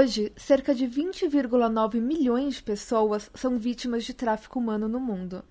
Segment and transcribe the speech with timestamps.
[0.00, 5.44] Hoje, cerca de 20,9 milhões de pessoas são vítimas de tráfico humano no mundo,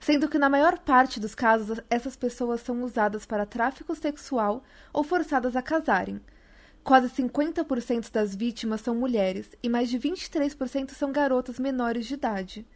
[0.00, 5.04] sendo que na maior parte dos casos essas pessoas são usadas para tráfico sexual ou
[5.04, 6.18] forçadas a casarem.
[6.82, 12.66] Quase 50% das vítimas são mulheres e mais de 23% são garotas menores de idade.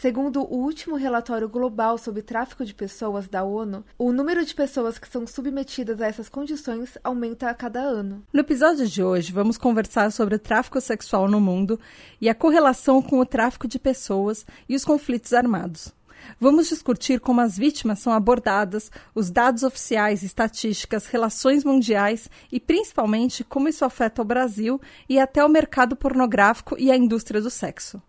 [0.00, 4.96] Segundo o último relatório global sobre tráfico de pessoas da ONU, o número de pessoas
[4.96, 8.22] que são submetidas a essas condições aumenta a cada ano.
[8.32, 11.80] No episódio de hoje, vamos conversar sobre o tráfico sexual no mundo
[12.20, 15.92] e a correlação com o tráfico de pessoas e os conflitos armados.
[16.38, 23.42] Vamos discutir como as vítimas são abordadas, os dados oficiais, estatísticas, relações mundiais e principalmente
[23.42, 28.00] como isso afeta o Brasil e até o mercado pornográfico e a indústria do sexo.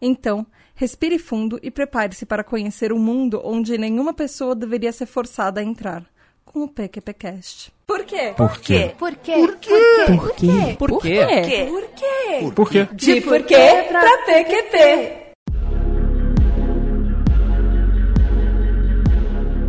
[0.00, 5.60] Então, respire fundo e prepare-se para conhecer um mundo onde nenhuma pessoa deveria ser forçada
[5.60, 6.04] a entrar.
[6.44, 7.72] Com o PQPcast.
[7.86, 8.32] Por quê?
[8.36, 8.94] Por quê?
[8.98, 9.34] Por quê?
[9.34, 10.06] Por quê?
[10.08, 10.76] Por quê?
[10.78, 11.26] Por quê?
[11.68, 12.52] Por quê?
[12.54, 12.88] Por quê?
[12.92, 15.28] De por quê pra PQP.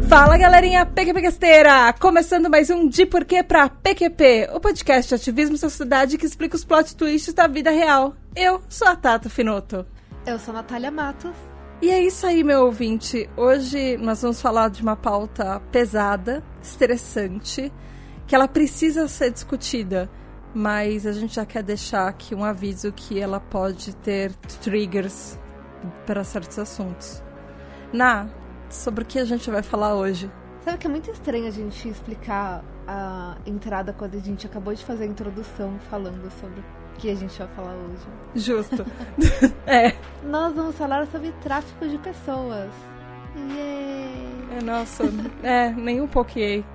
[0.07, 1.93] Fala galerinha PQPcasteira!
[1.93, 6.55] Começando mais um De Porquê pra PQP, o podcast de ativismo e sociedade que explica
[6.55, 8.15] os plot twists da vida real.
[8.35, 9.85] Eu sou a Tata Finoto.
[10.29, 11.35] Eu sou a Natália Matos.
[11.81, 13.27] E é isso aí, meu ouvinte.
[13.35, 17.73] Hoje nós vamos falar de uma pauta pesada, estressante,
[18.27, 20.07] que ela precisa ser discutida,
[20.53, 25.39] mas a gente já quer deixar aqui um aviso que ela pode ter triggers
[26.05, 27.23] para certos assuntos.
[27.91, 28.29] Na,
[28.69, 30.31] sobre o que a gente vai falar hoje?
[30.63, 34.85] Sabe que é muito estranho a gente explicar a entrada quando a gente acabou de
[34.85, 36.63] fazer a introdução falando sobre
[36.99, 38.05] que a gente vai falar hoje.
[38.35, 38.85] Justo.
[39.65, 39.93] é.
[40.23, 42.69] Nós vamos falar sobre tráfico de pessoas.
[43.35, 44.57] Yay!
[44.59, 45.03] É, nossa,
[45.43, 46.65] é, nem um pouquinho.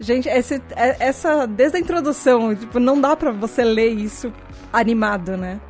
[0.00, 4.32] Gente, esse, é- essa, desde a introdução, tipo, não dá pra você ler isso
[4.72, 5.60] animado, né?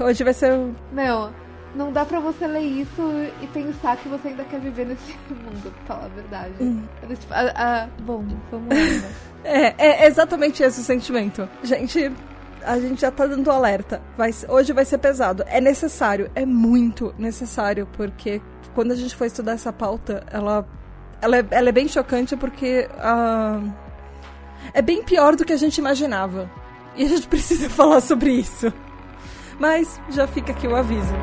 [0.00, 0.52] Hoje vai ser.
[0.54, 1.30] um- Meu,
[1.74, 3.02] não dá pra você ler isso
[3.42, 6.54] e pensar que você ainda quer viver nesse mundo, pra falar a verdade.
[7.02, 8.74] Eu, tipo, ah, ah, bom, vamos lá.
[8.74, 9.12] né?
[9.46, 9.74] É,
[10.04, 11.46] é exatamente esse o sentimento.
[11.62, 12.10] Gente,
[12.64, 14.02] a gente já tá dando alerta.
[14.16, 15.44] Vai, hoje vai ser pesado.
[15.46, 18.40] É necessário, é muito necessário, porque
[18.74, 20.66] quando a gente foi estudar essa pauta, ela,
[21.20, 23.60] ela, é, ela é bem chocante porque ah,
[24.72, 26.50] é bem pior do que a gente imaginava.
[26.96, 28.72] E a gente precisa falar sobre isso.
[29.58, 31.14] Mas já fica aqui o aviso.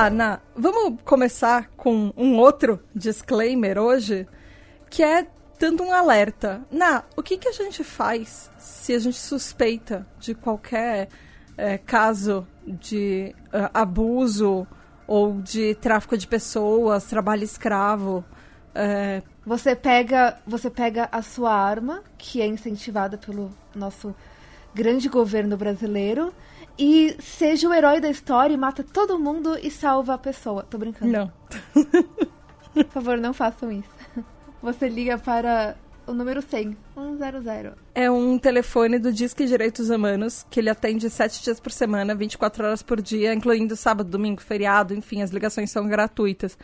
[0.00, 0.40] Lá, Na.
[0.56, 4.26] Vamos começar com um outro disclaimer hoje,
[4.88, 5.26] que é
[5.58, 6.62] dando um alerta.
[6.70, 11.08] Na, o que, que a gente faz se a gente suspeita de qualquer
[11.58, 14.66] eh, caso de ah, abuso
[15.06, 18.24] ou de tráfico de pessoas, trabalho escravo?
[18.74, 24.14] eh, Você pega, você pega a sua arma, que é incentivada pelo nosso
[24.74, 26.32] grande governo brasileiro,
[26.80, 30.62] e seja o herói da história e mata todo mundo e salva a pessoa.
[30.62, 31.12] Tô brincando.
[31.12, 31.32] não.
[32.72, 33.90] Por favor, não façam isso.
[34.62, 35.76] Você liga para
[36.06, 37.72] o número 100, 100.
[37.94, 42.64] É um telefone do Disque Direitos Humanos, que ele atende sete dias por semana, 24
[42.64, 46.56] horas por dia, incluindo sábado, domingo, feriado, enfim, as ligações são gratuitas.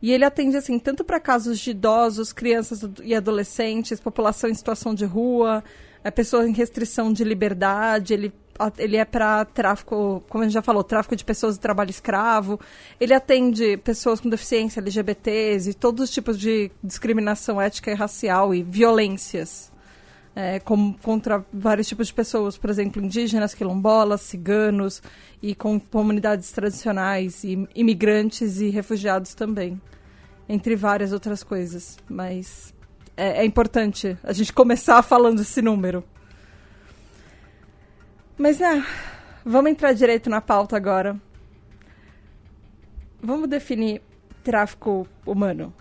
[0.00, 4.92] E ele atende, assim, tanto para casos de idosos, crianças e adolescentes, população em situação
[4.92, 5.62] de rua,
[6.02, 8.32] é, pessoas em restrição de liberdade, ele,
[8.78, 12.60] ele é para tráfico, como a gente já falou, tráfico de pessoas e trabalho escravo.
[13.00, 18.54] Ele atende pessoas com deficiência, LGBTs e todos os tipos de discriminação ética e racial
[18.54, 19.72] e violências
[20.34, 25.02] é, com- contra vários tipos de pessoas, por exemplo, indígenas, quilombolas, ciganos
[25.42, 29.80] e com comunidades tradicionais, e imigrantes e refugiados também,
[30.48, 31.98] entre várias outras coisas.
[32.08, 32.74] Mas
[33.16, 36.04] é, é importante a gente começar falando esse número.
[38.42, 38.84] Mas, né,
[39.44, 41.16] vamos entrar direito na pauta agora.
[43.22, 44.02] Vamos definir
[44.42, 45.72] tráfico humano.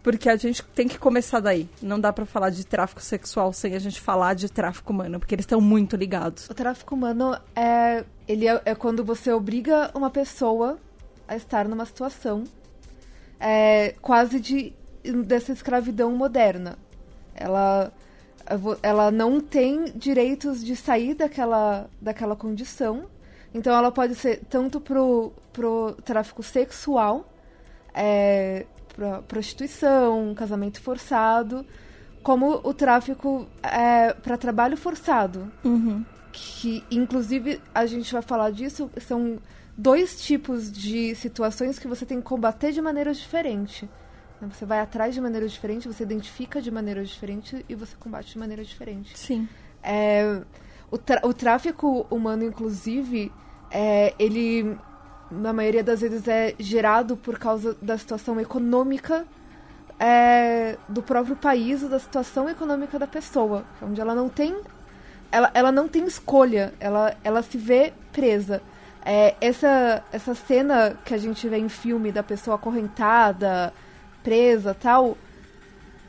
[0.00, 1.68] Porque a gente tem que começar daí.
[1.82, 5.34] Não dá pra falar de tráfico sexual sem a gente falar de tráfico humano, porque
[5.34, 6.48] eles estão muito ligados.
[6.48, 10.78] O tráfico humano é, ele é, é quando você obriga uma pessoa
[11.26, 12.44] a estar numa situação
[13.40, 14.72] é, quase de
[15.26, 16.78] dessa escravidão moderna.
[17.34, 17.92] Ela
[18.82, 23.06] ela não tem direitos de sair daquela, daquela condição.
[23.52, 27.28] Então ela pode ser tanto pro, pro tráfico sexual,
[27.94, 31.64] é, pra prostituição, casamento forçado,
[32.22, 35.52] como o tráfico é, para trabalho forçado.
[35.64, 36.04] Uhum.
[36.32, 39.38] Que, inclusive, a gente vai falar disso, são
[39.76, 43.88] dois tipos de situações que você tem que combater de maneira diferente.
[44.42, 48.38] Você vai atrás de maneira diferente, você identifica de maneira diferente e você combate de
[48.38, 49.16] maneira diferente.
[49.16, 49.48] Sim.
[49.82, 50.42] É,
[50.90, 50.96] o,
[51.28, 53.32] o tráfico humano, inclusive,
[53.70, 54.76] é, ele,
[55.30, 59.24] na maioria das vezes, é gerado por causa da situação econômica
[59.98, 64.54] é, do próprio país ou da situação econômica da pessoa, onde ela não tem
[65.34, 68.62] ela, ela não tem escolha, ela, ela se vê presa.
[69.04, 73.72] É, essa, essa cena que a gente vê em filme da pessoa acorrentada,
[74.24, 75.16] presa tal,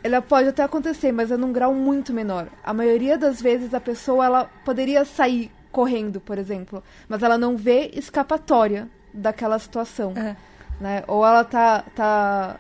[0.02, 2.48] ela pode até acontecer, mas é num grau muito menor.
[2.64, 7.58] A maioria das vezes a pessoa ela poderia sair correndo, por exemplo, mas ela não
[7.58, 10.14] vê escapatória daquela situação.
[10.16, 10.36] É.
[10.80, 11.04] Né?
[11.08, 11.84] Ou ela tá.
[11.96, 12.58] tá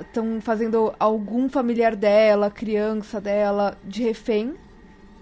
[0.00, 4.54] estão fazendo algum familiar dela, criança dela, de refém,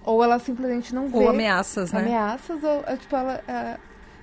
[0.02, 1.19] ou ela simplesmente não vê.
[1.19, 2.00] Ou ameaças, né?
[2.00, 3.76] Ameaças, ou é, tipo, ela é,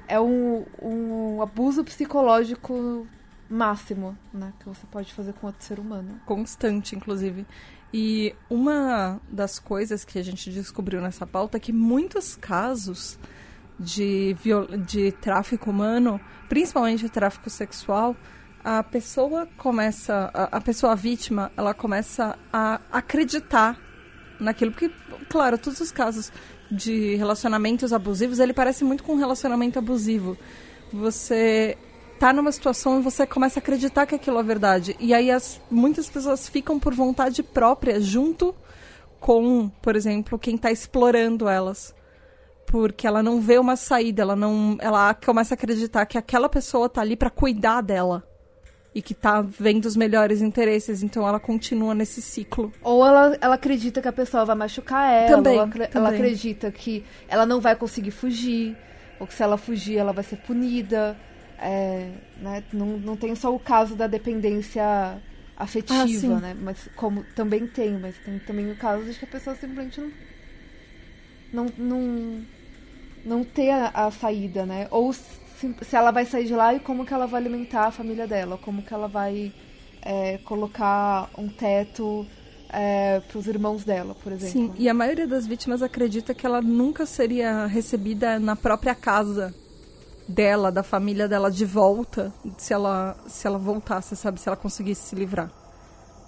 [0.07, 3.05] é um, um abuso psicológico
[3.49, 4.53] máximo, né?
[4.59, 6.19] Que você pode fazer com outro ser humano.
[6.25, 7.45] Constante, inclusive.
[7.93, 13.17] E uma das coisas que a gente descobriu nessa pauta é que muitos casos
[13.79, 14.35] de,
[14.85, 18.15] de tráfico humano, principalmente tráfico sexual,
[18.63, 23.79] a pessoa começa, a, a pessoa vítima, ela começa a acreditar
[24.39, 24.71] naquilo.
[24.71, 24.91] Porque,
[25.29, 26.31] claro, todos os casos
[26.69, 30.37] de relacionamentos abusivos, ele parece muito com um relacionamento abusivo.
[30.91, 31.77] Você
[32.17, 34.95] tá numa situação e você começa a acreditar que aquilo é verdade.
[34.99, 38.55] E aí as, muitas pessoas ficam por vontade própria junto
[39.19, 41.95] com, por exemplo, quem está explorando elas.
[42.65, 46.89] Porque ela não vê uma saída, ela não, ela começa a acreditar que aquela pessoa
[46.89, 48.27] tá ali para cuidar dela
[48.93, 52.73] e que tá vendo os melhores interesses, então ela continua nesse ciclo.
[52.81, 55.89] Ou ela, ela acredita que a pessoa vai machucar ela, também, ou ela, também.
[55.93, 58.75] ela acredita que ela não vai conseguir fugir,
[59.19, 61.15] ou que se ela fugir ela vai ser punida.
[61.59, 62.63] É, né?
[62.71, 65.19] não, não tem só o caso da dependência
[65.57, 66.55] afetiva, ah, né?
[66.59, 70.11] Mas como também tem, mas tem também o caso de que a pessoa simplesmente não
[71.51, 72.45] não não,
[73.25, 74.87] não ter a, a saída, né?
[74.91, 77.91] Ou se, se, ela vai sair de lá e como que ela vai alimentar a
[77.91, 79.51] família dela, como que ela vai
[80.03, 82.27] é, colocar um teto
[82.69, 84.51] é, para os irmãos dela, por exemplo.
[84.53, 89.55] Sim, e a maioria das vítimas acredita que ela nunca seria recebida na própria casa
[90.27, 95.09] dela, da família dela de volta, se ela se ela voltasse, sabe, se ela conseguisse
[95.09, 95.51] se livrar,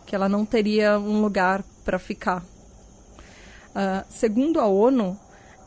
[0.06, 2.44] que ela não teria um lugar para ficar.
[3.69, 5.19] Uh, segundo a ONU,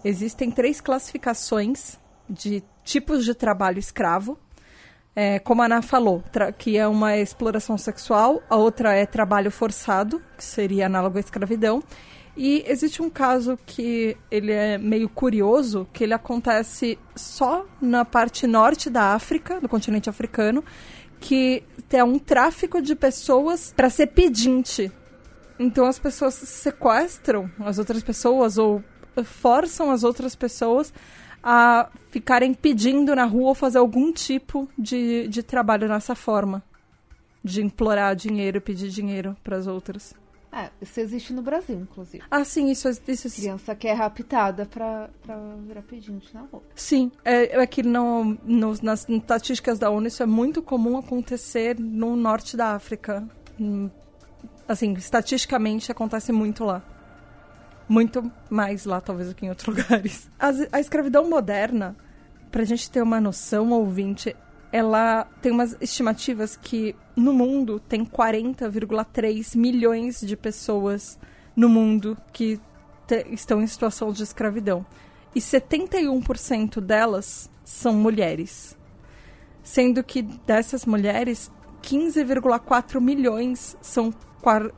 [0.05, 1.99] existem três classificações
[2.29, 4.39] de tipos de trabalho escravo.
[5.15, 6.25] É, como a Ana falou,
[6.57, 11.83] que é uma exploração sexual, a outra é trabalho forçado, que seria análogo à escravidão,
[12.37, 18.47] e existe um caso que ele é meio curioso, que ele acontece só na parte
[18.47, 20.65] norte da África, do continente africano,
[21.21, 24.91] que é um tráfico de pessoas para ser pedinte.
[25.59, 28.83] Então as pessoas sequestram as outras pessoas ou
[29.25, 30.93] forçam as outras pessoas
[31.43, 36.63] a ficarem pedindo na rua ou fazer algum tipo de, de trabalho nessa forma.
[37.45, 40.15] De implorar dinheiro, pedir dinheiro para as outras.
[40.53, 42.23] É, isso existe no Brasil, inclusive.
[42.31, 45.35] Ah, sim, isso, isso Criança que é raptada pra, pra
[45.67, 46.63] virar pedinte na rua.
[46.75, 51.79] Sim, é, é que no, no, nas estatísticas da ONU isso é muito comum acontecer
[51.81, 53.27] no norte da África.
[53.59, 53.89] Hum,
[54.69, 56.83] assim, estatisticamente acontece muito lá.
[57.89, 60.31] Muito mais lá, talvez, do que em outros lugares.
[60.39, 61.97] A, a escravidão moderna,
[62.51, 64.37] pra gente ter uma noção, ouvinte,
[64.73, 71.19] ela tem umas estimativas que no mundo tem 40,3 milhões de pessoas
[71.55, 72.59] no mundo que
[73.31, 74.85] estão em situação de escravidão.
[75.35, 78.77] E 71% delas são mulheres.
[79.63, 81.53] Sendo que dessas mulheres,
[81.83, 84.13] 15,4 milhões são,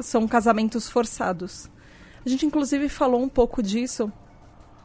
[0.00, 1.70] são casamentos forçados.
[2.26, 4.12] A gente, inclusive, falou um pouco disso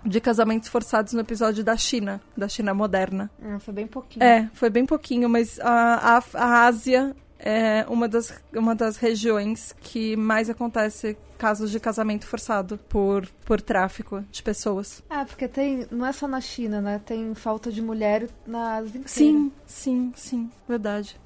[0.06, 3.29] de casamentos forçados no episódio da China, da China moderna.
[3.44, 4.24] Ah, foi bem pouquinho.
[4.24, 9.74] É, foi bem pouquinho, mas a, a, a Ásia é uma das, uma das regiões
[9.82, 15.01] que mais acontece casos de casamento forçado por, por tráfico de pessoas.
[15.10, 15.88] Ah, porque tem.
[15.89, 17.01] Não é só na China, né?
[17.06, 19.08] Tem falta de mulher na Ásia inteira.
[19.08, 21.18] Sim, sim, sim, verdade.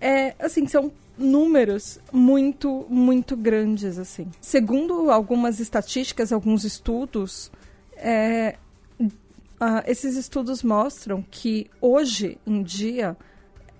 [0.00, 4.28] É, assim, são números muito, muito grandes, assim.
[4.40, 7.50] Segundo algumas estatísticas, alguns estudos,
[7.96, 8.56] é,
[9.00, 13.16] uh, esses estudos mostram que hoje em dia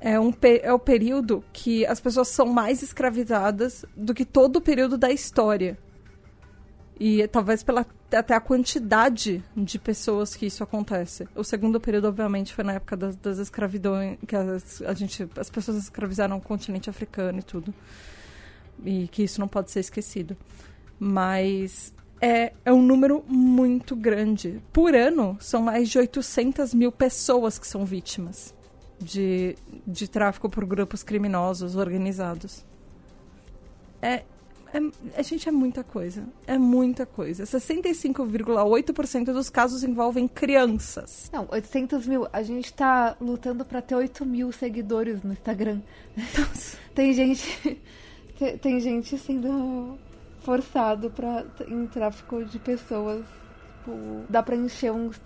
[0.00, 0.32] é, um,
[0.62, 5.10] é o período que as pessoas são mais escravizadas do que todo o período da
[5.10, 5.78] história.
[7.00, 11.28] E talvez pela até a quantidade de pessoas que isso acontece.
[11.34, 15.50] O segundo período, obviamente, foi na época das, das escravidões, que as, a gente, as
[15.50, 17.72] pessoas escravizaram o continente africano e tudo.
[18.84, 20.36] E que isso não pode ser esquecido.
[20.98, 24.60] Mas é, é um número muito grande.
[24.72, 28.54] Por ano, são mais de 800 mil pessoas que são vítimas
[28.98, 29.54] de,
[29.86, 32.64] de tráfico por grupos criminosos organizados.
[34.02, 34.24] É,
[34.72, 36.24] é, a gente é muita coisa.
[36.46, 37.44] É muita coisa.
[37.44, 41.30] 65,8% dos casos envolvem crianças.
[41.32, 42.26] Não, 800 mil.
[42.32, 45.80] A gente tá lutando para ter 8 mil seguidores no Instagram.
[46.94, 47.80] tem gente.
[48.62, 49.98] Tem gente sendo
[50.40, 53.24] forçado para em tráfico de pessoas.
[53.88, 55.18] Tipo, dá pra encher uns,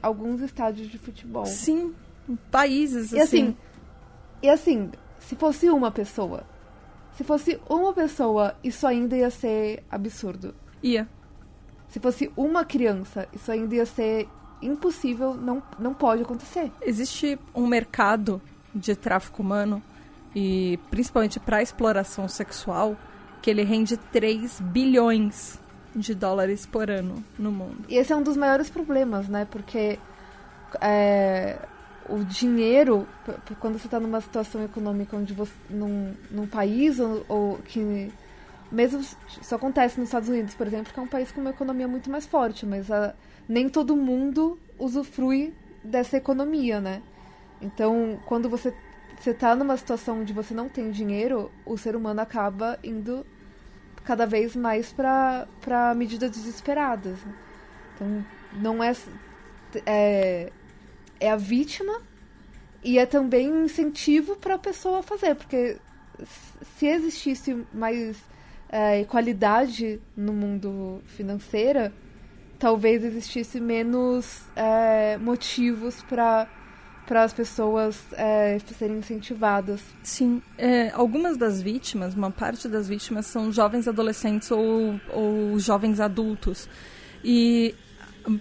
[0.00, 1.44] alguns estádios de futebol.
[1.46, 1.92] Sim,
[2.50, 3.16] países assim.
[3.16, 3.56] E assim,
[4.42, 6.44] e assim, se fosse uma pessoa
[7.16, 10.54] se fosse uma pessoa, isso ainda ia ser absurdo.
[10.82, 11.08] Ia.
[11.88, 14.28] Se fosse uma criança, isso ainda ia ser
[14.60, 16.72] impossível, não, não pode acontecer.
[16.82, 18.42] Existe um mercado
[18.74, 19.82] de tráfico humano,
[20.34, 22.96] e principalmente para exploração sexual,
[23.40, 25.60] que ele rende 3 bilhões
[25.94, 27.84] de dólares por ano no mundo.
[27.88, 29.46] E esse é um dos maiores problemas, né?
[29.48, 29.98] Porque
[30.80, 31.58] é,
[32.08, 33.06] o dinheiro,
[33.60, 38.12] quando você está numa situação econômica onde você, num, num país ou, ou, que
[38.70, 41.88] mesmo isso acontece nos Estados Unidos, por exemplo, que é um país com uma economia
[41.88, 43.14] muito mais forte, mas a,
[43.48, 47.02] nem todo mundo usufrui dessa economia, né?
[47.60, 48.74] Então, quando você
[49.18, 53.24] você está numa situação onde você não tem dinheiro, o ser humano acaba indo
[54.04, 57.18] cada vez mais para medidas desesperadas.
[57.94, 58.92] Então, não é,
[59.86, 60.52] é
[61.20, 62.00] é a vítima
[62.82, 65.78] e é também um incentivo para a pessoa fazer, porque
[66.78, 68.16] se existisse mais
[68.68, 71.92] é, equalidade no mundo financeiro,
[72.58, 76.48] talvez existisse menos é, motivos para
[77.06, 79.82] para as pessoas é, serem incentivadas.
[80.02, 86.00] Sim, é, algumas das vítimas, uma parte das vítimas são jovens adolescentes ou, ou jovens
[86.00, 86.66] adultos.
[87.22, 87.74] E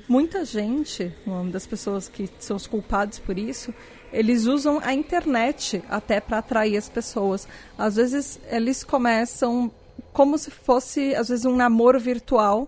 [0.07, 3.73] muita gente, uma das pessoas que são os culpados por isso,
[4.11, 7.47] eles usam a internet até para atrair as pessoas.
[7.77, 9.71] Às vezes eles começam
[10.11, 12.67] como se fosse, às vezes, um namoro virtual,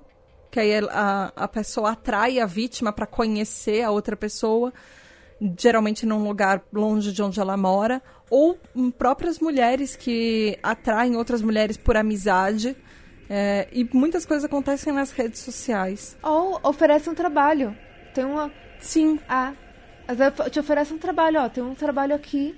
[0.49, 4.73] que aí a, a pessoa atrai a vítima para conhecer a outra pessoa,
[5.57, 8.57] geralmente num lugar longe de onde ela mora, ou
[8.97, 12.75] próprias mulheres que atraem outras mulheres por amizade
[13.29, 16.17] é, e muitas coisas acontecem nas redes sociais.
[16.21, 17.75] Ou oferece um trabalho.
[18.13, 18.51] Tem uma.
[18.79, 19.19] Sim.
[19.27, 19.53] Ah.
[20.51, 21.49] Te oferece um trabalho, ó.
[21.49, 22.55] Tem um trabalho aqui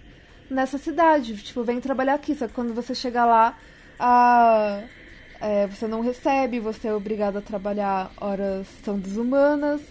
[0.50, 1.36] nessa cidade.
[1.38, 2.36] Tipo, vem trabalhar aqui.
[2.36, 3.58] Só que quando você chegar lá,
[3.98, 4.84] a,
[5.40, 9.82] é, você não recebe, você é obrigado a trabalhar horas são desumanas.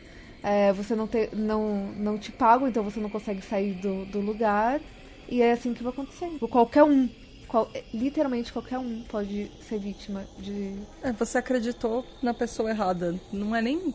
[0.42, 4.20] É, você não, te, não, não te pagam, então você não consegue sair do, do
[4.20, 4.80] lugar.
[5.28, 6.28] E é assim que vai acontecer.
[6.38, 7.08] Qualquer um
[7.48, 10.74] qual, literalmente qualquer um pode ser vítima de.
[11.02, 13.14] É, você acreditou na pessoa errada.
[13.32, 13.94] Não é nem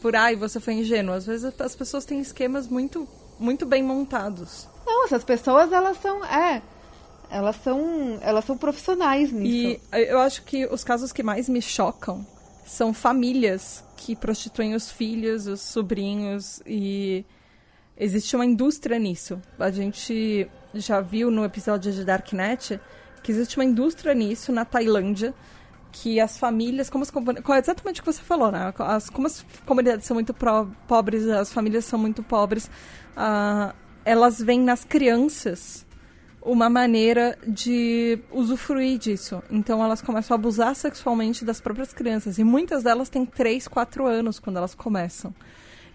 [0.00, 1.14] por ai, você foi ingênuo.
[1.14, 3.08] Às vezes as pessoas têm esquemas muito,
[3.38, 4.68] muito bem montados.
[4.86, 6.24] Não, essas pessoas elas são.
[6.24, 6.62] É.
[7.30, 8.18] Elas são.
[8.20, 9.80] Elas são profissionais nisso.
[9.92, 12.24] E eu acho que os casos que mais me chocam
[12.66, 17.24] são famílias que prostituem os filhos, os sobrinhos e
[17.96, 19.40] existe uma indústria nisso.
[19.58, 22.80] A gente já viu no episódio de Darknet
[23.22, 25.34] que existe uma indústria nisso na Tailândia
[25.90, 27.10] que as famílias, como, as,
[27.62, 28.74] exatamente o que você falou, né?
[28.80, 32.68] As, como as comunidades são muito pro, pobres, as famílias são muito pobres,
[33.16, 33.72] uh,
[34.04, 35.86] elas veem nas crianças
[36.42, 39.40] uma maneira de usufruir disso.
[39.48, 42.38] Então elas começam a abusar sexualmente das próprias crianças.
[42.38, 45.32] E muitas delas têm 3, 4 anos quando elas começam.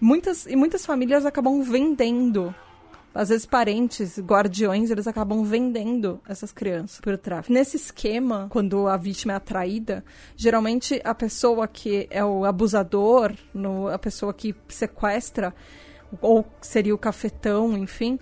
[0.01, 2.55] Muitas, e muitas famílias acabam vendendo
[3.13, 7.53] às vezes parentes, guardiões, eles acabam vendendo essas crianças por tráfico.
[7.53, 10.03] Nesse esquema, quando a vítima é atraída,
[10.35, 15.53] geralmente a pessoa que é o abusador, no, a pessoa que sequestra,
[16.21, 18.19] ou seria o cafetão, enfim,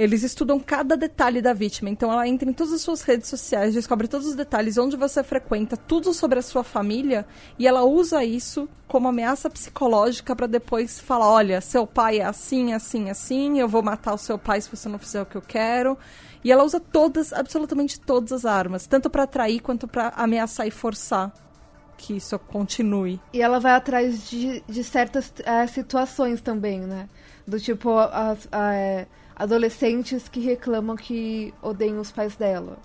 [0.00, 1.90] Eles estudam cada detalhe da vítima.
[1.90, 5.22] Então ela entra em todas as suas redes sociais, descobre todos os detalhes, onde você
[5.22, 7.26] frequenta, tudo sobre a sua família,
[7.58, 12.72] e ela usa isso como ameaça psicológica para depois falar: olha, seu pai é assim,
[12.72, 15.42] assim, assim, eu vou matar o seu pai se você não fizer o que eu
[15.42, 15.98] quero.
[16.42, 20.70] E ela usa todas, absolutamente todas as armas, tanto para atrair quanto para ameaçar e
[20.70, 21.30] forçar
[21.98, 23.20] que isso continue.
[23.34, 27.06] E ela vai atrás de, de certas é, situações também, né?
[27.46, 29.06] Do tipo, as, é,
[29.40, 32.76] adolescentes que reclamam que odeiam os pais dela.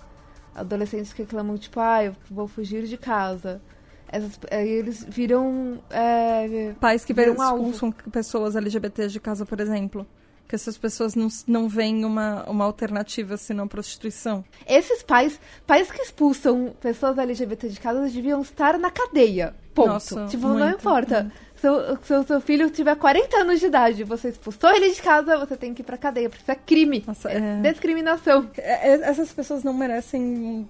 [0.55, 3.61] Adolescentes que reclamam, tipo, ah, eu vou fugir de casa.
[4.07, 5.83] Essas, aí eles viram.
[5.89, 10.07] É, Pais que viram expulsam pessoas LGBTs de casa, por exemplo
[10.47, 14.45] que essas pessoas não, não veem uma, uma alternativa senão prostituição.
[14.67, 19.55] Esses pais, pais que expulsam pessoas LGBT de casa, deviam estar na cadeia.
[19.73, 19.87] Ponto.
[19.87, 21.23] Nossa, tipo, muito, não importa.
[21.23, 21.44] Muito.
[21.55, 21.67] Se
[22.03, 25.73] seu, seu filho tiver 40 anos de idade, você expulsou ele de casa, você tem
[25.73, 27.03] que ir pra cadeia, porque isso é crime.
[27.07, 27.71] Nossa, é, é...
[27.71, 28.49] discriminação.
[28.57, 30.67] É, é, essas pessoas não merecem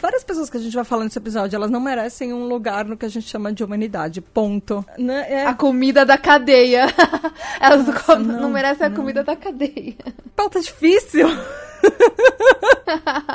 [0.00, 2.96] várias pessoas que a gente vai falar nesse episódio, elas não merecem um lugar no
[2.96, 4.20] que a gente chama de humanidade.
[4.20, 4.84] Ponto.
[4.98, 5.26] Né?
[5.28, 5.46] É...
[5.46, 6.86] A comida da cadeia.
[7.60, 8.94] elas Nossa, não, não, merecem não.
[8.94, 9.96] a comida da cadeia.
[10.36, 11.26] Pauta difícil.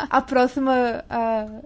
[0.09, 1.03] a próxima.
[1.09, 1.63] Uh,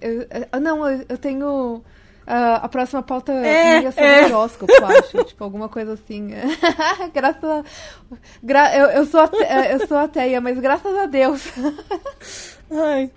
[0.00, 1.82] eu, eu, não, eu, eu tenho.
[2.22, 4.26] Uh, a próxima pauta é, ia ser é.
[4.26, 5.24] horóscopo, acho.
[5.24, 6.30] tipo, alguma coisa assim.
[7.12, 7.64] graças a...
[8.42, 8.76] Gra...
[8.76, 11.42] Eu, eu, sou ateia, eu sou ateia, mas graças a Deus.
[12.70, 13.10] Ai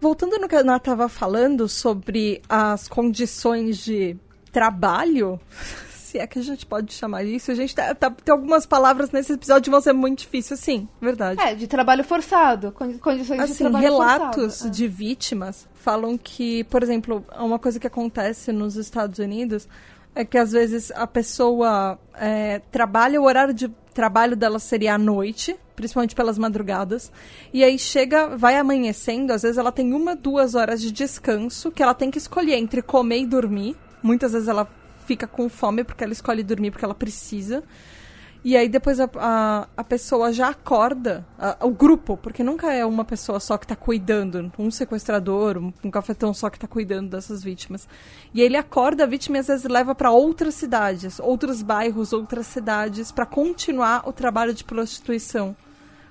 [0.00, 4.16] voltando no que a Ana estava falando sobre as condições de
[4.52, 5.40] trabalho,
[6.16, 9.10] se é que a gente pode chamar isso, a gente tá, tá, tem algumas palavras
[9.10, 11.40] nesse episódio que vão ser muito difíceis, sim, verdade.
[11.40, 14.70] É, de trabalho forçado, condições assim, de trabalho relatos forçado.
[14.70, 19.68] de vítimas falam que, por exemplo, uma coisa que acontece nos Estados Unidos
[20.14, 24.98] é que às vezes a pessoa é, trabalha, o horário de trabalho dela seria à
[24.98, 27.12] noite, principalmente pelas madrugadas.
[27.52, 31.82] E aí chega, vai amanhecendo, às vezes ela tem uma, duas horas de descanso que
[31.82, 33.76] ela tem que escolher entre comer e dormir.
[34.02, 34.66] Muitas vezes ela
[35.06, 37.62] fica com fome porque ela escolhe dormir porque ela precisa.
[38.44, 42.84] E aí depois a, a, a pessoa já acorda, a, o grupo, porque nunca é
[42.86, 47.10] uma pessoa só que está cuidando, um sequestrador, um, um cafetão só que está cuidando
[47.10, 47.88] dessas vítimas.
[48.32, 52.46] E ele acorda a vítima e às vezes leva para outras cidades, outros bairros, outras
[52.46, 55.56] cidades, para continuar o trabalho de prostituição.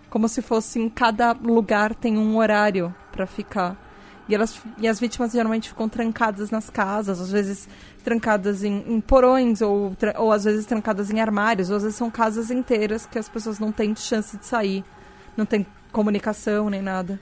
[0.09, 3.84] Como se fosse em cada lugar tem um horário para ficar.
[4.27, 7.67] E, elas, e as vítimas geralmente ficam trancadas nas casas, às vezes
[8.03, 12.09] trancadas em, em porões, ou, ou às vezes trancadas em armários, ou às vezes são
[12.09, 14.83] casas inteiras que as pessoas não têm chance de sair,
[15.37, 17.19] não tem comunicação nem nada.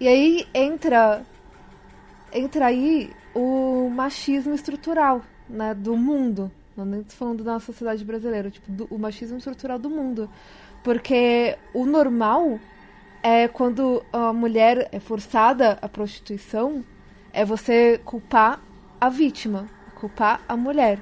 [0.00, 1.22] E aí entra,
[2.32, 6.50] entra aí o machismo estrutural né, do mundo.
[6.76, 10.30] Não tô falando da sociedade brasileira, tipo, do, o machismo estrutural do mundo.
[10.84, 12.60] Porque o normal
[13.22, 16.84] é quando a mulher é forçada à prostituição,
[17.32, 18.60] é você culpar
[19.00, 20.98] a vítima, culpar a mulher.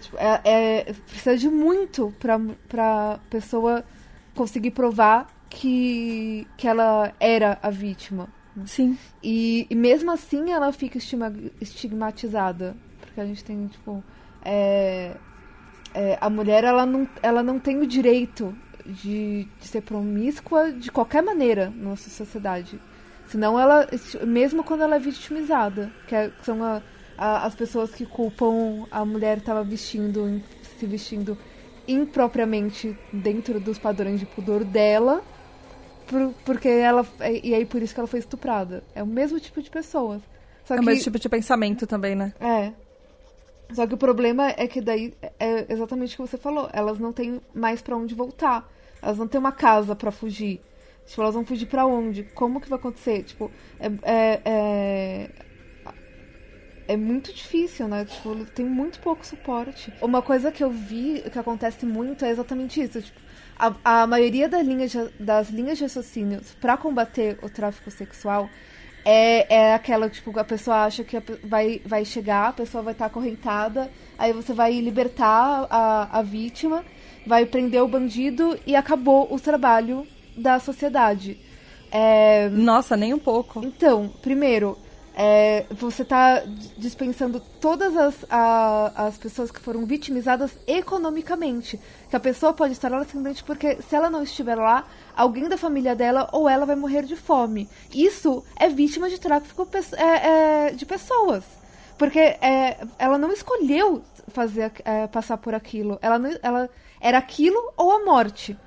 [0.00, 3.84] Tipo, é, é, precisa de muito pra, pra pessoa
[4.34, 8.28] conseguir provar que, que ela era a vítima.
[8.66, 8.98] Sim.
[9.22, 12.76] E, e mesmo assim ela fica estigma, estigmatizada.
[13.00, 14.02] Porque a gente tem, tipo.
[14.44, 15.16] É,
[15.94, 20.90] é, a mulher ela não, ela não tem o direito de, de ser promíscua de
[20.90, 22.80] qualquer maneira na nossa sociedade.
[23.26, 23.88] Senão ela,
[24.26, 26.82] mesmo quando ela é vitimizada, que, é, são a,
[27.16, 30.40] a, as pessoas que culpam a mulher estava vestindo,
[30.78, 31.36] se vestindo
[31.86, 35.22] impropriamente dentro dos padrões de pudor dela,
[36.06, 37.06] por, porque ela
[37.42, 38.84] e aí por isso que ela foi estuprada.
[38.94, 40.22] É o mesmo tipo de pessoas.
[40.64, 42.32] Só é que, o mesmo tipo de pensamento também, né?
[42.40, 42.72] É.
[43.72, 46.68] Só que o problema é que daí é exatamente o que você falou.
[46.72, 48.70] Elas não têm mais para onde voltar.
[49.00, 50.60] Elas não têm uma casa para fugir.
[51.06, 52.24] Tipo, elas vão fugir para onde?
[52.24, 53.22] Como que vai acontecer?
[53.24, 55.30] Tipo, é, é, é,
[56.88, 58.04] é, muito difícil, né?
[58.04, 59.92] Tipo, tem muito pouco suporte.
[60.00, 63.02] Uma coisa que eu vi que acontece muito é exatamente isso.
[63.02, 63.20] Tipo,
[63.56, 68.48] a, a maioria das linhas de, das linhas de raciocínios para combater o tráfico sexual
[69.04, 73.06] é, é aquela, tipo, a pessoa acha que vai, vai chegar, a pessoa vai estar
[73.06, 76.84] acorrentada, aí você vai libertar a, a vítima
[77.26, 81.38] vai prender o bandido e acabou o trabalho da sociedade.
[81.90, 82.48] É...
[82.48, 83.64] Nossa, nem um pouco.
[83.64, 84.76] Então, primeiro,
[85.16, 86.42] é, você está
[86.76, 91.80] dispensando todas as, a, as pessoas que foram vitimizadas economicamente.
[92.10, 95.56] Que a pessoa pode estar lá simplesmente porque, se ela não estiver lá, alguém da
[95.56, 97.68] família dela ou ela vai morrer de fome.
[97.94, 101.44] Isso é vítima de tráfico é, é, de pessoas.
[101.96, 105.96] Porque é, ela não escolheu fazer é, passar por aquilo.
[106.02, 108.58] Ela, ela era aquilo ou a morte.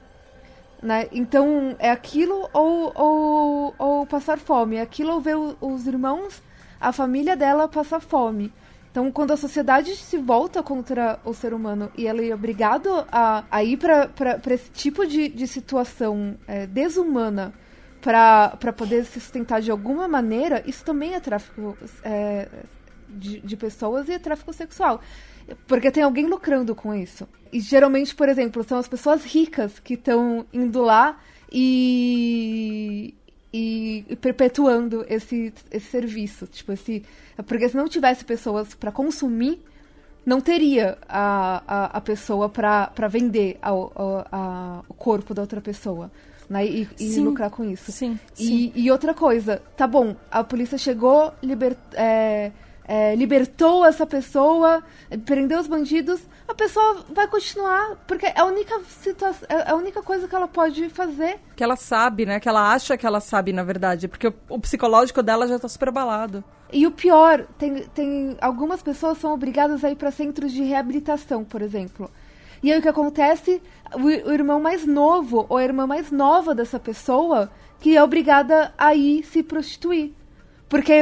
[0.81, 1.07] Né?
[1.11, 4.75] Então, é aquilo ou, ou, ou passar fome.
[4.75, 6.41] É aquilo ou ver os irmãos,
[6.79, 8.53] a família dela passar fome.
[8.91, 13.43] Então, quando a sociedade se volta contra o ser humano e ela é obrigado a,
[13.51, 14.09] a ir para
[14.53, 17.53] esse tipo de, de situação é, desumana
[18.01, 22.47] para poder se sustentar de alguma maneira, isso também é tráfico é,
[23.07, 25.01] de, de pessoas e é tráfico sexual.
[25.67, 27.27] Porque tem alguém lucrando com isso.
[27.51, 31.17] E geralmente, por exemplo, são as pessoas ricas que estão indo lá
[31.51, 33.13] e,
[33.53, 36.47] e, e, perpetuando esse, esse serviço.
[36.47, 37.03] Tipo, esse,
[37.45, 39.61] porque se não tivesse pessoas para consumir,
[40.25, 46.11] não teria a, a, a pessoa para vender a, a, o corpo da outra pessoa.
[46.49, 46.65] Né?
[46.65, 47.91] E, e lucrar com isso.
[47.91, 48.71] Sim, e, sim.
[48.75, 52.51] e outra coisa, tá bom, a polícia chegou, liber, é,
[52.87, 54.81] é, libertou essa pessoa,
[55.25, 60.01] prendeu os bandidos, a pessoa vai continuar, porque é a única situação, é a única
[60.01, 61.39] coisa que ela pode fazer.
[61.55, 62.39] Que ela sabe, né?
[62.39, 65.67] Que ela acha que ela sabe, na verdade, porque o, o psicológico dela já tá
[65.67, 66.43] super abalado.
[66.71, 71.43] E o pior, tem, tem algumas pessoas são obrigadas a ir para centros de reabilitação,
[71.43, 72.09] por exemplo.
[72.63, 73.61] E aí o que acontece?
[73.93, 78.73] O, o irmão mais novo ou a irmã mais nova dessa pessoa que é obrigada
[78.77, 80.13] a ir se prostituir.
[80.69, 80.93] Porque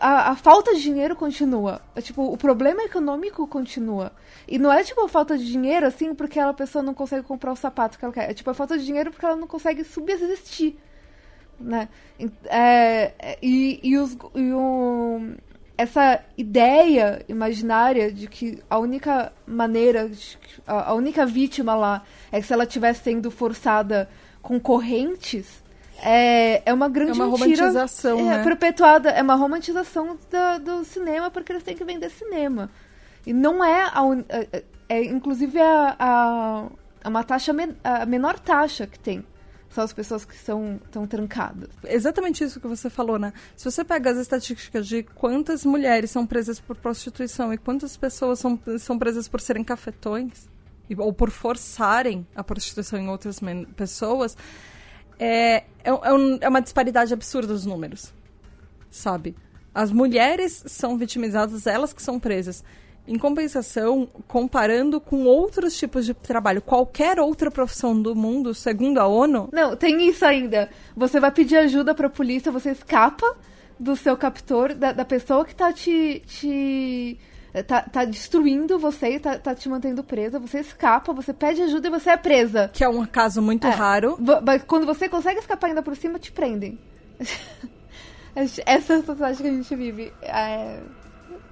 [0.00, 1.80] a, a, falta de dinheiro continua.
[1.96, 4.12] É, tipo, o problema econômico continua.
[4.46, 7.52] E não é, tipo, a falta de dinheiro, assim, porque a pessoa não consegue comprar
[7.52, 8.30] o sapato que ela quer.
[8.30, 10.76] É, tipo, a falta de dinheiro porque ela não consegue subsistir.
[11.58, 11.88] Né?
[12.46, 15.32] É, é, e, e, os, e o,
[15.76, 20.10] essa ideia imaginária de que a única maneira,
[20.66, 24.08] a, a única vítima lá é que se ela estivesse sendo forçada
[24.42, 25.62] com correntes
[26.00, 28.44] é, é uma grande é uma mentira, romantização, é, né?
[28.44, 29.10] perpetuada.
[29.10, 32.70] É uma romantização da, do cinema porque eles têm que vender cinema.
[33.26, 34.02] E não é a.
[34.28, 36.66] É, é, é inclusive a, a,
[37.02, 39.24] a, uma taxa, a menor taxa que tem.
[39.70, 41.68] São as pessoas que são tão trancadas.
[41.84, 43.34] Exatamente isso que você falou, né?
[43.54, 48.38] Se você pega as estatísticas de quantas mulheres são presas por prostituição e quantas pessoas
[48.38, 50.48] são, são presas por serem cafetões,
[50.96, 53.40] ou por forçarem a prostituição em outras
[53.76, 54.36] pessoas,
[55.18, 58.12] é, é, é, um, é uma disparidade absurda dos números,
[58.90, 59.34] sabe?
[59.74, 62.64] As mulheres são vitimizadas, elas que são presas.
[63.06, 69.06] Em compensação, comparando com outros tipos de trabalho, qualquer outra profissão do mundo, segundo a
[69.06, 69.48] ONU.
[69.50, 70.68] Não, tem isso ainda.
[70.94, 73.36] Você vai pedir ajuda para a polícia, você escapa
[73.78, 77.18] do seu captor, da, da pessoa que tá te, te
[77.66, 81.90] tá, tá destruindo você tá, tá te mantendo presa, você escapa, você pede ajuda e
[81.90, 82.70] você é presa.
[82.72, 83.70] Que é um caso muito é.
[83.70, 84.18] raro.
[84.66, 86.78] Quando você consegue escapar ainda por cima, te prendem.
[88.34, 90.12] Essa é a sociedade que a gente vive.
[90.22, 90.80] É...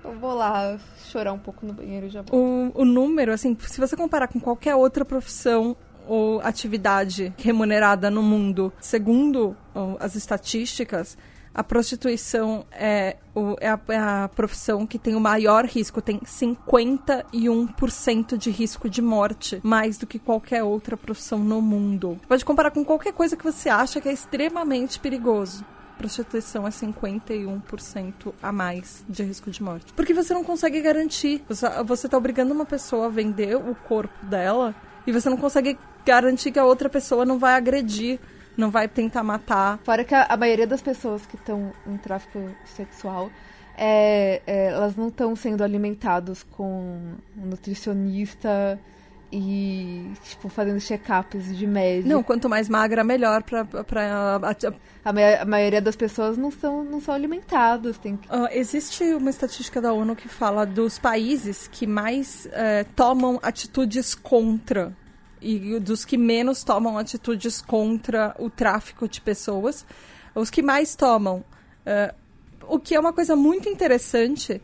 [0.05, 0.79] Eu vou lá
[1.11, 2.39] chorar um pouco no banheiro já vou.
[2.39, 8.23] O, o número, assim, se você comparar com qualquer outra profissão ou atividade remunerada no
[8.23, 9.57] mundo, segundo
[9.99, 11.19] as estatísticas,
[11.57, 16.21] a prostituição é, o, é, a, é, a, profissão que tem o maior risco, tem
[16.21, 22.21] 51% de risco de morte, mais do que qualquer outra profissão no mundo.
[22.29, 25.65] Pode comparar com qualquer coisa que você acha que é extremamente perigoso.
[25.97, 29.95] Prostituição é 51% a mais de risco de morte.
[29.95, 31.43] Porque você não consegue garantir.
[31.49, 34.75] Você, você tá obrigando uma pessoa a vender o corpo dela
[35.07, 38.21] e você não consegue garantir que a outra pessoa não vai agredir
[38.57, 39.79] não vai tentar matar.
[39.85, 43.31] Fora que a, a maioria das pessoas que estão em tráfico sexual,
[43.77, 48.79] é, é, elas não estão sendo alimentados com um nutricionista
[49.31, 52.09] e, tipo, fazendo check-ups de médico.
[52.09, 53.65] Não, quanto mais magra, melhor pra...
[53.65, 57.99] pra a, a, a, maioria das pessoas não são, não são alimentadas.
[57.99, 58.29] Tem que...
[58.29, 64.15] uh, existe uma estatística da ONU que fala dos países que mais uh, tomam atitudes
[64.15, 64.93] contra
[65.41, 69.87] e dos que menos tomam atitudes contra o tráfico de pessoas,
[70.35, 71.45] os que mais tomam.
[71.87, 72.15] Uh,
[72.69, 74.61] o que é uma coisa muito interessante,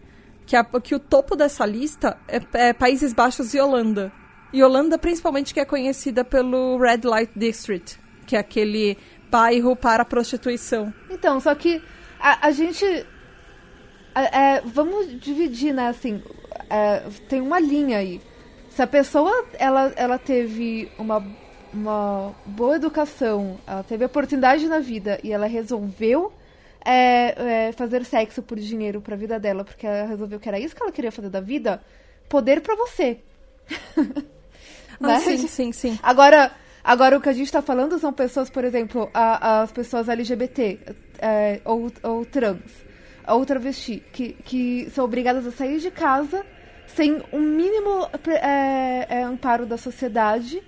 [0.46, 4.12] que, a, que o topo dessa lista é, é, Países Baixos e Holanda.
[4.52, 8.98] E Holanda, principalmente, que é conhecida pelo Red Light District, que é aquele
[9.30, 10.92] bairro para a prostituição.
[11.08, 11.82] Então, só que
[12.20, 12.85] a, a gente.
[14.14, 15.88] É, vamos dividir, né?
[15.88, 16.22] Assim,
[16.68, 18.20] é, tem uma linha aí
[18.74, 21.22] se a pessoa ela, ela teve uma,
[21.72, 26.32] uma boa educação, ela teve oportunidade na vida e ela resolveu
[26.85, 30.58] é, é, fazer sexo por dinheiro para a vida dela, porque ela resolveu que era
[30.58, 31.82] isso que ela queria fazer da vida,
[32.28, 33.18] poder para você.
[35.00, 35.20] ah, né?
[35.20, 35.98] Sim, sim, sim.
[36.02, 36.50] Agora,
[36.82, 40.78] agora o que a gente está falando são pessoas, por exemplo, a, as pessoas LGBT
[41.18, 42.90] é, ou, ou trans
[43.28, 46.44] ou travesti, que, que são obrigadas a sair de casa
[46.94, 50.62] sem um mínimo é, amparo da sociedade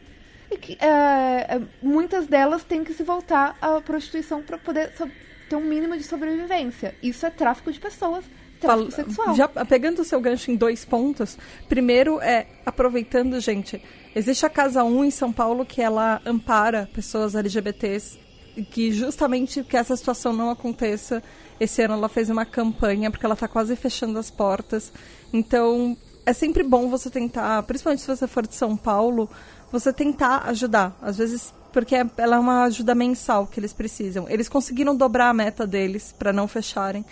[0.50, 5.08] e que é, é, muitas delas têm que se voltar à prostituição para poder so
[5.48, 6.94] ter um mínimo de sobrevivência.
[7.02, 8.24] Isso é tráfico de pessoas,
[8.58, 9.34] tráfico sexual.
[9.34, 11.36] Já pegando o seu gancho em dois pontos,
[11.68, 13.82] primeiro é aproveitando, gente,
[14.14, 18.24] existe a Casa 1 em São Paulo que ela ampara pessoas LGBTs
[18.70, 21.22] que justamente que essa situação não aconteça.
[21.58, 24.92] Esse ano ela fez uma campanha porque ela está quase fechando as portas.
[25.32, 29.28] Então, é sempre bom você tentar, principalmente se você for de São Paulo,
[29.70, 30.96] você tentar ajudar.
[31.02, 34.28] Às vezes, porque ela é uma ajuda mensal que eles precisam.
[34.28, 37.04] Eles conseguiram dobrar a meta deles para não fecharem,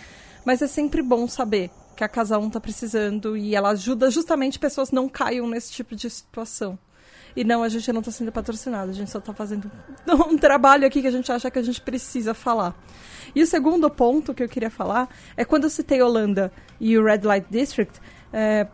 [0.45, 4.57] mas é sempre bom saber que a Casa 1 está precisando e ela ajuda justamente
[4.57, 6.77] pessoas não caiam nesse tipo de situação.
[7.35, 9.71] E não, a gente não está sendo patrocinado, a gente só está fazendo
[10.29, 12.75] um trabalho aqui que a gente acha que a gente precisa falar.
[13.35, 17.03] E o segundo ponto que eu queria falar é quando eu citei Holanda e o
[17.03, 17.99] Red Light District,
[18.31, 18.67] é,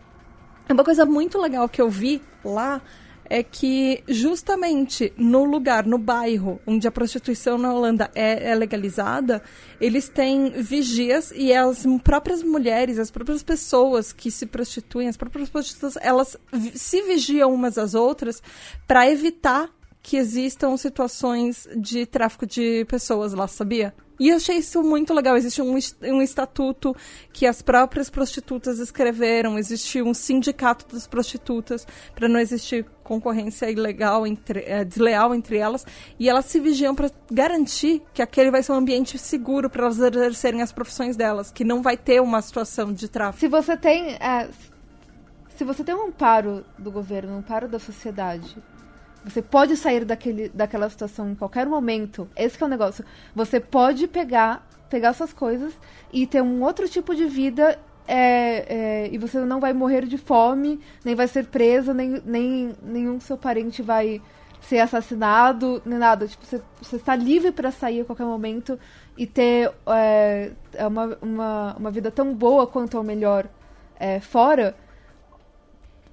[0.73, 2.81] uma coisa muito legal que eu vi lá
[3.29, 9.41] é que justamente no lugar, no bairro onde a prostituição na Holanda é, é, legalizada,
[9.79, 15.49] eles têm vigias e as próprias mulheres, as próprias pessoas que se prostituem, as próprias
[15.49, 16.35] prostitutas, elas
[16.73, 18.41] se vigiam umas às outras
[18.87, 19.69] para evitar
[20.01, 23.93] que existam situações de tráfico de pessoas lá, sabia?
[24.19, 25.37] E eu achei isso muito legal.
[25.37, 26.93] Existe um, um estatuto
[27.31, 34.27] que as próprias prostitutas escreveram, existe um sindicato das prostitutas para não existir concorrência ilegal,
[34.27, 35.85] entre, é, desleal entre elas,
[36.19, 39.97] e elas se vigiam para garantir que aquele vai ser um ambiente seguro para elas
[39.97, 43.39] exercerem as profissões delas, que não vai ter uma situação de tráfico.
[43.39, 44.49] Se você tem, é,
[45.55, 48.57] se você tem um amparo do governo, um amparo da sociedade,
[49.29, 52.27] você pode sair daquele, daquela situação em qualquer momento.
[52.35, 53.05] Esse é o negócio.
[53.35, 55.73] Você pode pegar, pegar suas coisas
[56.11, 60.17] e ter um outro tipo de vida é, é, e você não vai morrer de
[60.17, 64.19] fome, nem vai ser presa, nem, nem nenhum seu parente vai
[64.61, 66.27] ser assassinado, nem nada.
[66.27, 68.79] Tipo, você, você está livre para sair a qualquer momento
[69.15, 73.47] e ter é, é, uma, uma, uma vida tão boa quanto ou melhor
[73.99, 74.75] é, fora.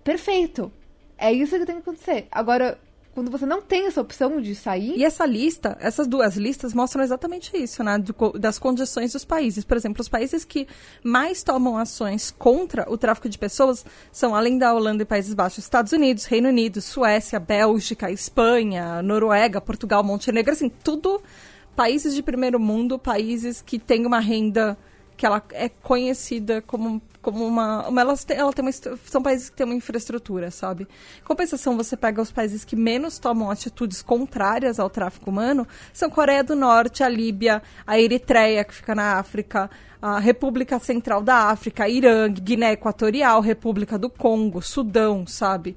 [0.04, 0.70] Perfeito.
[1.18, 2.28] É isso que tem que acontecer.
[2.30, 2.78] Agora,
[3.16, 4.92] quando você não tem essa opção de sair.
[4.94, 7.96] E essa lista, essas duas listas mostram exatamente isso, né?
[8.38, 9.64] das condições dos países.
[9.64, 10.68] Por exemplo, os países que
[11.02, 15.64] mais tomam ações contra o tráfico de pessoas são, além da Holanda e Países Baixos,
[15.64, 21.22] Estados Unidos, Reino Unido, Suécia, Bélgica, Espanha, Noruega, Portugal, Montenegro, assim, tudo
[21.74, 24.76] países de primeiro mundo, países que têm uma renda
[25.16, 29.50] que ela é conhecida como como uma, uma ela, tem, ela tem uma são países
[29.50, 30.86] que têm uma infraestrutura, sabe?
[31.24, 36.44] Compensação, você pega os países que menos tomam atitudes contrárias ao tráfico humano, são Coreia
[36.44, 39.68] do Norte, a Líbia, a Eritreia, que fica na África,
[40.00, 45.76] a República Central da África, Irã, Guiné Equatorial, República do Congo, Sudão, sabe?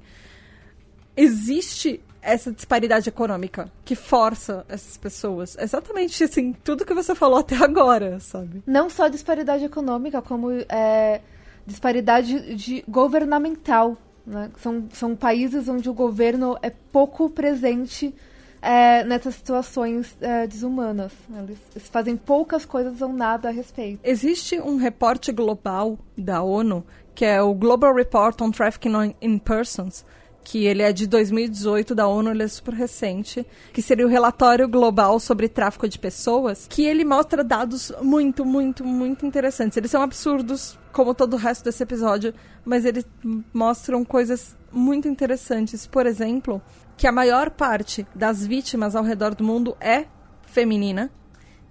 [1.16, 5.56] Existe essa disparidade econômica que força essas pessoas.
[5.58, 8.62] Exatamente assim, tudo que você falou até agora, sabe?
[8.66, 11.20] Não só disparidade econômica, como é,
[11.66, 13.96] disparidade de governamental.
[14.26, 14.50] Né?
[14.58, 18.14] São, são países onde o governo é pouco presente
[18.62, 21.12] é, nessas situações é, desumanas.
[21.30, 24.00] Eles, eles, fazem poucas coisas ou nada a respeito.
[24.04, 30.04] Existe um reporte global da ONU, que é o Global Report on Trafficking in Persons,
[30.44, 34.68] que ele é de 2018 da ONU, ele é super recente, que seria o relatório
[34.68, 39.76] global sobre tráfico de pessoas, que ele mostra dados muito, muito, muito interessantes.
[39.76, 43.06] Eles são absurdos, como todo o resto desse episódio, mas eles
[43.52, 45.86] mostram coisas muito interessantes.
[45.86, 46.60] Por exemplo,
[46.96, 50.06] que a maior parte das vítimas ao redor do mundo é
[50.42, 51.10] feminina,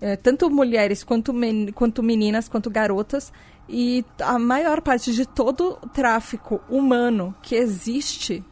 [0.02, 3.32] é, tanto mulheres quanto, men quanto meninas, quanto garotas,
[3.68, 8.44] e a maior parte de todo o tráfico humano que existe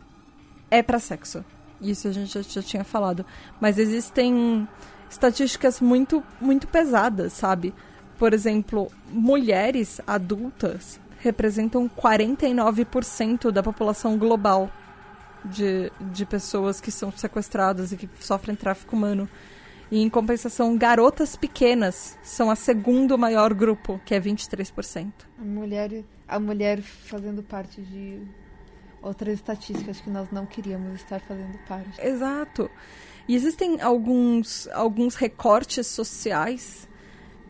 [0.70, 1.44] é para sexo.
[1.82, 3.26] Isso a gente já, já, tinha falado.
[3.60, 4.68] Mas existem
[5.10, 7.74] estatísticas muito, muito pesadas, sabe?
[8.18, 14.72] Por exemplo, mulheres adultas representam 49% da população global
[15.46, 19.30] de, de pessoas que são sequestradas e que sofrem tráfico humano.
[19.90, 25.12] E, em compensação, garotas pequenas são a segundo maior grupo, que é 23%.
[25.40, 28.22] A mulher, a mulher fazendo parte de
[29.02, 32.00] outras estatísticas que nós não queríamos estar fazendo parte.
[32.02, 32.70] Exato.
[33.28, 36.88] E existem alguns, alguns recortes sociais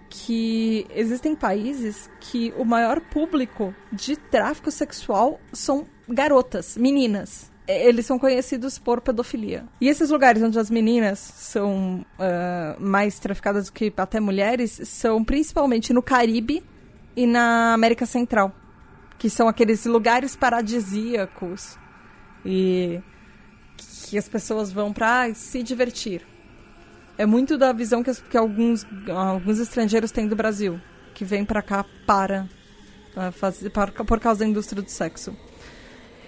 [0.10, 7.52] que existem países que o maior público de tráfico sexual são garotas, meninas.
[7.68, 9.66] Eles são conhecidos por pedofilia.
[9.82, 15.22] E esses lugares onde as meninas são uh, mais traficadas do que até mulheres são
[15.24, 16.64] principalmente no Caribe
[17.14, 18.56] e na América Central
[19.18, 21.78] que são aqueles lugares paradisíacos
[22.46, 23.02] e
[23.78, 26.26] que as pessoas vão para ah, se divertir.
[27.18, 30.80] É muito da visão que, que alguns, alguns estrangeiros têm do Brasil,
[31.14, 32.48] que vêm para cá para,
[33.34, 35.36] fazer, para por causa da indústria do sexo.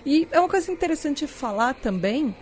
[0.05, 2.35] E é uma coisa interessante falar também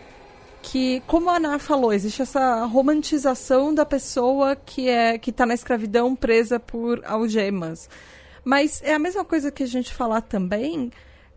[0.62, 5.54] que, como a Ana falou, existe essa romantização da pessoa que é que está na
[5.54, 7.90] escravidão presa por algemas.
[8.48, 10.90] Mas é a mesma coisa que a gente falar também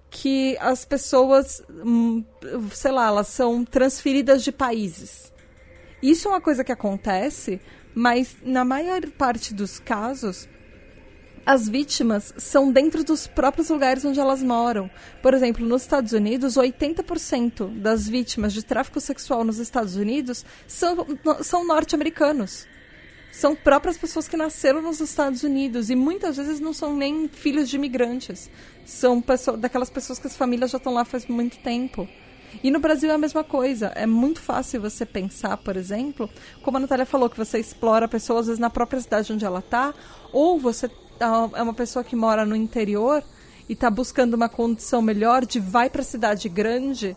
[0.09, 2.25] que as pessoas, hum,
[2.73, 5.33] sei lá, elas são transferidas de países.
[6.01, 7.61] Isso é uma coisa que acontece,
[7.93, 10.49] mas na maior parte dos casos,
[11.45, 14.89] as vítimas são dentro dos próprios lugares onde elas moram.
[15.21, 21.05] Por exemplo, nos Estados Unidos, 80% das vítimas de tráfico sexual nos Estados Unidos são,
[21.43, 22.69] são norte-americanos.
[23.33, 27.69] São próprias pessoas que nasceram nos Estados Unidos e muitas vezes não são nem filhos
[27.69, 28.51] de imigrantes.
[28.85, 32.09] São pessoas, daquelas pessoas que as famílias já estão lá faz muito tempo.
[32.63, 33.93] E no Brasil é a mesma coisa.
[33.95, 36.29] É muito fácil você pensar, por exemplo,
[36.63, 39.45] como a Natália falou, que você explora a pessoa às vezes na própria cidade onde
[39.45, 39.95] ela está,
[40.33, 40.91] ou você
[41.55, 43.23] é uma pessoa que mora no interior
[43.69, 47.17] e está buscando uma condição melhor de vai para a cidade grande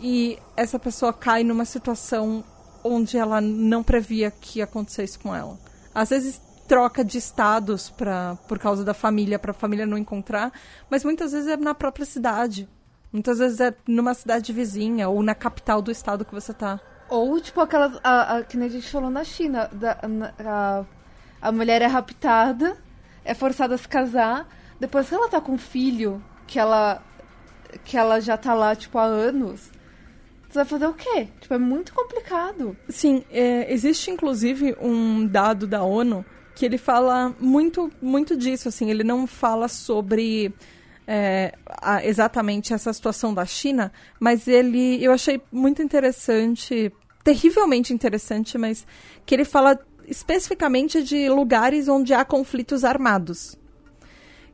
[0.00, 2.42] e essa pessoa cai numa situação
[2.88, 5.58] onde ela não previa que acontecesse com ela.
[5.94, 10.52] Às vezes troca de estados pra, por causa da família, para a família não encontrar,
[10.90, 12.68] mas muitas vezes é na própria cidade.
[13.10, 16.78] Muitas vezes é numa cidade vizinha ou na capital do estado que você está.
[17.08, 17.98] Ou, tipo, aquelas.
[18.04, 19.66] A, a, que a gente falou na China.
[19.72, 19.98] Da,
[20.44, 20.84] a,
[21.40, 22.76] a mulher é raptada
[23.28, 24.48] é forçada a se casar.
[24.80, 27.02] Depois que ela tá com um filho, que ela
[27.84, 29.70] que ela já tá lá, tipo, há anos,
[30.48, 31.28] você vai fazer o quê?
[31.40, 32.76] Tipo, é muito complicado.
[32.88, 38.90] Sim, é, existe inclusive um dado da ONU que ele fala muito, muito disso, assim,
[38.90, 40.52] ele não fala sobre
[41.06, 48.58] é, a, exatamente essa situação da China, mas ele, eu achei muito interessante, terrivelmente interessante,
[48.58, 48.86] mas
[49.24, 53.56] que ele fala especificamente de lugares onde há conflitos armados.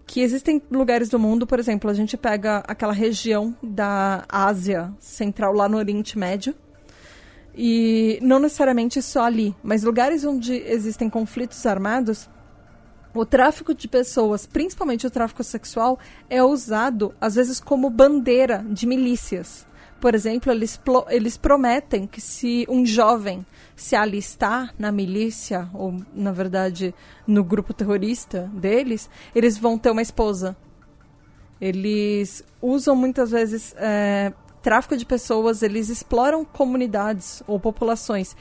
[0.07, 5.55] Que existem lugares do mundo, por exemplo, a gente pega aquela região da Ásia Central,
[5.55, 6.55] lá no Oriente Médio,
[7.57, 12.29] e não necessariamente só ali, mas lugares onde existem conflitos armados,
[13.15, 18.87] o tráfico de pessoas, principalmente o tráfico sexual, é usado às vezes como bandeira de
[18.87, 19.67] milícias.
[20.05, 26.31] Por exemplo, eles, eles prometem que se um jovem se alistar na milícia, ou na
[26.31, 26.95] verdade
[27.27, 30.55] no grupo terrorista deles, eles vão ter uma esposa.
[31.59, 38.37] Eles usam muitas vezes é, tráfico de pessoas, eles exploram comunidades ou populações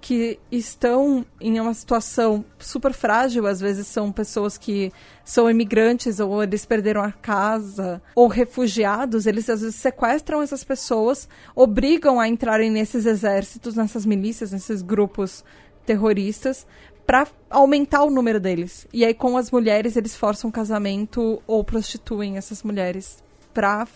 [0.00, 4.92] que estão em uma situação super frágil, às vezes são pessoas que
[5.24, 11.28] são imigrantes ou eles perderam a casa, ou refugiados, eles às vezes sequestram essas pessoas,
[11.54, 15.44] obrigam a entrarem nesses exércitos, nessas milícias, nesses grupos
[15.84, 16.66] terroristas,
[17.06, 18.86] para aumentar o número deles.
[18.92, 23.86] E aí com as mulheres eles forçam casamento ou prostituem essas mulheres para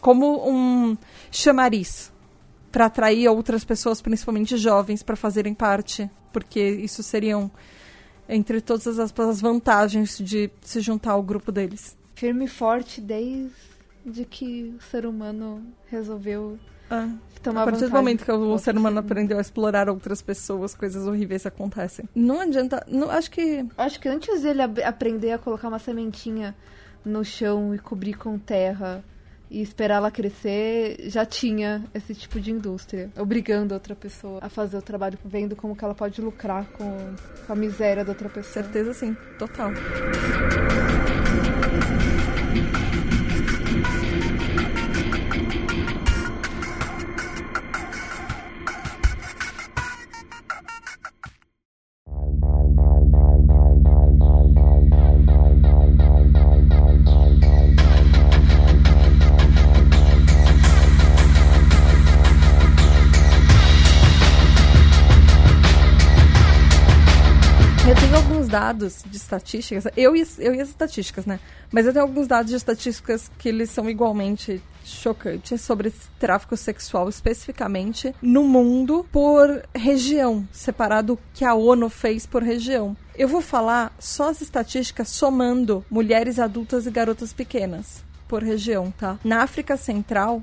[0.00, 0.96] como um
[1.30, 2.13] chamariz
[2.74, 7.48] para atrair outras pessoas, principalmente jovens, para fazerem parte, porque isso seriam
[8.28, 11.96] entre todas as, as vantagens de se juntar ao grupo deles.
[12.16, 16.58] Firme e forte desde que o ser humano resolveu
[16.90, 17.10] ah,
[17.40, 21.06] tomar A partir do momento que o ser humano aprendeu a explorar outras pessoas, coisas
[21.06, 22.08] horríveis acontecem.
[22.12, 22.84] Não adianta.
[22.88, 23.64] Não, acho que.
[23.78, 26.56] Acho que antes dele aprender a colocar uma sementinha
[27.04, 29.04] no chão e cobrir com terra
[29.54, 34.76] e esperar ela crescer, já tinha esse tipo de indústria, obrigando outra pessoa a fazer
[34.76, 37.14] o trabalho, vendo como que ela pode lucrar com,
[37.46, 38.64] com a miséria da outra pessoa.
[38.64, 39.70] Certeza sim, total.
[68.54, 71.40] Dados de estatísticas, eu e, eu e as estatísticas, né?
[71.72, 77.08] Mas eu tenho alguns dados de estatísticas que eles são igualmente chocantes sobre tráfico sexual
[77.08, 82.96] especificamente no mundo por região, separado que a ONU fez por região.
[83.16, 89.18] Eu vou falar só as estatísticas somando mulheres adultas e garotas pequenas por região, tá?
[89.24, 90.40] Na África Central,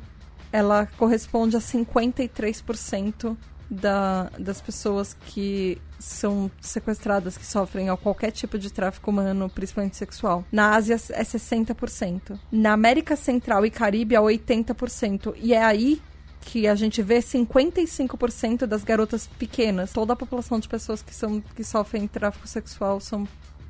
[0.51, 3.38] ela corresponde a 53%
[3.72, 10.43] da, das pessoas que são sequestradas, que sofrem qualquer tipo de tráfico humano, principalmente sexual.
[10.51, 12.38] Na Ásia é 60%.
[12.51, 15.34] Na América Central e Caribe é 80%.
[15.38, 16.01] E é aí
[16.41, 19.93] que a gente vê 55% das garotas pequenas.
[19.93, 23.26] Toda a população de pessoas que, são, que sofrem tráfico sexual são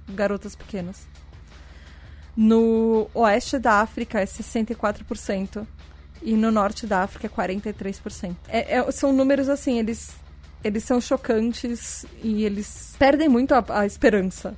[0.10, 1.08] garotas pequenas.
[2.36, 5.68] No oeste da África é 64%.
[6.22, 8.36] E no norte da África é 43%.
[8.48, 10.16] É, é, são números assim, eles,
[10.64, 14.56] eles são chocantes e eles perdem muito a, a esperança.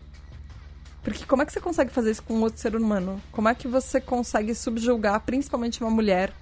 [1.04, 3.22] Porque como é que você consegue fazer isso com outro ser humano?
[3.32, 6.34] Como é que você consegue subjugar, principalmente uma mulher,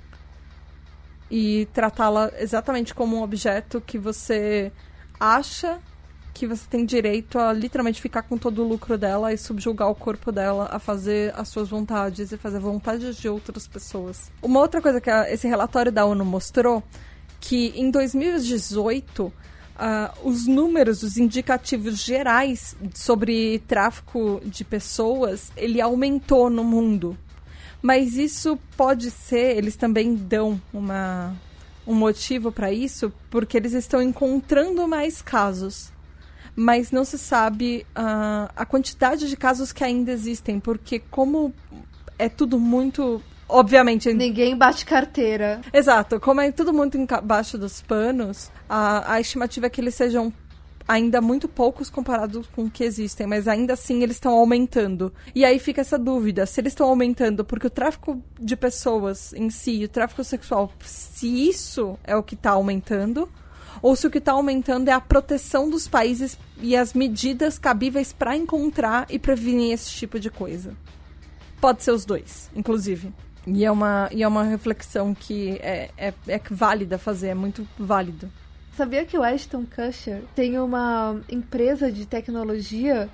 [1.32, 4.72] e tratá-la exatamente como um objeto que você
[5.20, 5.80] acha
[6.34, 9.96] que você tem direito a literalmente ficar com todo o lucro dela e subjugar o
[9.96, 14.32] corpo dela a fazer as suas vontades e fazer vontades de outras pessoas.
[14.42, 16.84] Uma outra coisa que esse relatório da ONU mostrou
[17.40, 19.32] que em 2018
[19.72, 27.18] Uh, os números, os indicativos gerais sobre tráfico de pessoas, ele aumentou no mundo.
[27.82, 31.36] Mas isso pode ser, eles também dão uma,
[31.88, 35.92] um motivo para isso, porque eles estão encontrando mais casos
[36.56, 41.54] mas não se sabe uh, a quantidade de casos que ainda existem, porque como
[42.18, 43.22] é tudo muito
[43.52, 44.14] obviamente.
[44.14, 45.60] Ninguém bate carteira.
[45.74, 46.20] Exato.
[46.20, 50.34] Como é tudo muito embaixo dos panos, a, a estimativa é que eles sejam
[50.88, 55.14] ainda muito poucos comparados com o que existem, mas ainda assim eles estão aumentando.
[55.34, 59.50] E aí fica essa dúvida: se eles estão aumentando porque o tráfico de pessoas em
[59.50, 63.30] si, o tráfico sexual, se isso é o que está aumentando,
[63.82, 68.12] ou se o que está aumentando é a proteção dos países e as medidas cabíveis
[68.14, 70.76] para encontrar e prevenir esse tipo de coisa.
[71.60, 73.14] Pode ser os dois, inclusive.
[73.46, 77.68] E é uma, e é uma reflexão que é, é, é válida fazer, é muito
[77.78, 78.32] válido.
[78.76, 83.10] Sabia que o Ashton Kutcher tem uma empresa de tecnologia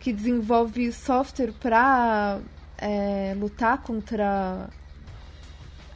[0.00, 2.38] que desenvolve software para
[2.78, 4.68] é, lutar contra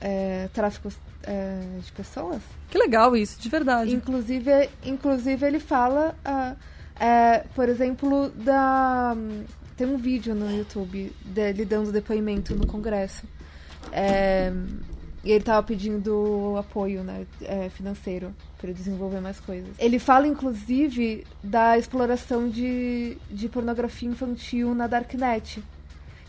[0.01, 0.91] é, tráfico
[1.25, 2.41] é, de pessoas?
[2.69, 3.95] Que legal isso, de verdade.
[3.95, 9.17] Inclusive, inclusive ele fala, uh, por exemplo, da
[9.77, 13.27] tem um vídeo no YouTube dele dando depoimento no Congresso.
[13.91, 14.53] É,
[15.25, 19.71] e ele estava pedindo apoio né, é, financeiro para desenvolver mais coisas.
[19.79, 25.63] Ele fala, inclusive, da exploração de, de pornografia infantil na Darknet.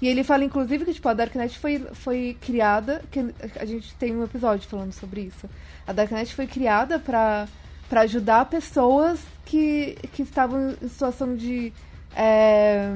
[0.01, 3.03] E ele fala, inclusive, que tipo, a Darknet foi, foi criada.
[3.11, 5.47] Que a gente tem um episódio falando sobre isso.
[5.85, 7.47] A Darknet foi criada para
[7.91, 11.71] ajudar pessoas que, que estavam em situação de
[12.15, 12.95] é,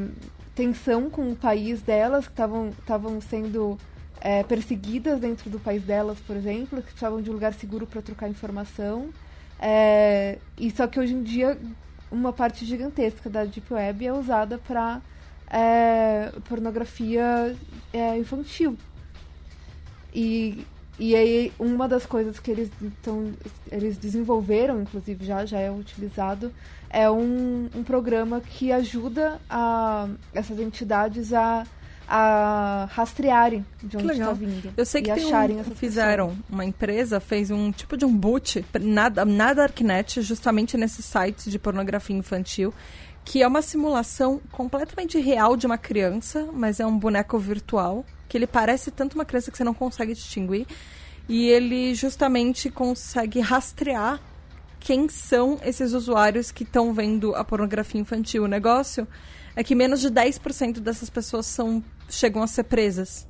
[0.55, 3.77] tensão com o país delas, que estavam sendo
[4.19, 8.01] é, perseguidas dentro do país delas, por exemplo, que precisavam de um lugar seguro para
[8.01, 9.09] trocar informação.
[9.59, 11.57] É, e só que hoje em dia
[12.11, 15.01] uma parte gigantesca da Deep Web é usada para
[15.49, 17.55] é, pornografia
[17.93, 18.77] é, infantil.
[20.13, 20.65] E,
[20.97, 23.33] e aí uma das coisas que eles, então,
[23.71, 26.53] eles desenvolveram, inclusive já, já é utilizado,
[26.89, 31.65] é um, um programa que ajuda a, essas entidades a
[32.07, 34.73] a rastrearem de onde está vindo.
[34.77, 36.45] Eu sei que acharem um, fizeram pessoa.
[36.49, 41.57] uma empresa fez um tipo de um boot na, na Darknet, justamente nesse site de
[41.57, 42.73] pornografia infantil,
[43.25, 48.37] que é uma simulação completamente real de uma criança, mas é um boneco virtual, que
[48.37, 50.67] ele parece tanto uma criança que você não consegue distinguir,
[51.27, 54.21] e ele justamente consegue rastrear
[54.79, 58.43] quem são esses usuários que estão vendo a pornografia infantil.
[58.43, 59.07] O negócio
[59.55, 63.27] é que menos de 10% dessas pessoas são, chegam a ser presas.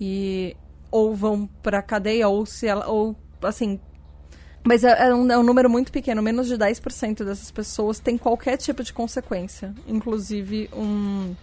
[0.00, 0.56] E
[0.90, 3.80] ou vão para cadeia ou se ela ou assim,
[4.64, 8.16] mas é, é, um, é, um, número muito pequeno, menos de 10% dessas pessoas tem
[8.16, 11.34] qualquer tipo de consequência, inclusive um,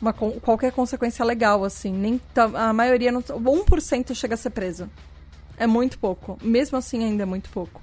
[0.00, 1.92] uma, qualquer consequência legal, assim.
[1.92, 2.20] Nem
[2.54, 4.88] a maioria, não, 1% chega a ser preso.
[5.56, 6.38] É muito pouco.
[6.42, 7.80] Mesmo assim, ainda é muito pouco.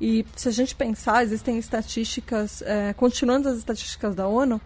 [0.00, 4.60] E se a gente pensar, existem estatísticas, é, continuando as estatísticas da ONU,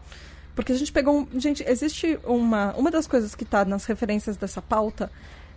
[0.54, 1.20] porque a gente pegou.
[1.20, 2.74] Um, gente, existe uma.
[2.76, 5.10] Uma das coisas que está nas referências dessa pauta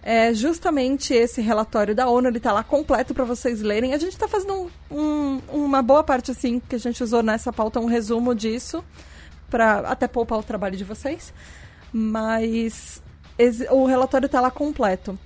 [0.04, 3.94] é justamente esse relatório da ONU, ele está lá completo para vocês lerem.
[3.94, 7.54] A gente está fazendo um, um, uma boa parte, assim, que a gente usou nessa
[7.54, 8.84] pauta, um resumo disso,
[9.50, 11.32] para até poupar o trabalho de vocês.
[11.94, 13.02] Mas
[13.70, 15.18] o relatório está lá completo.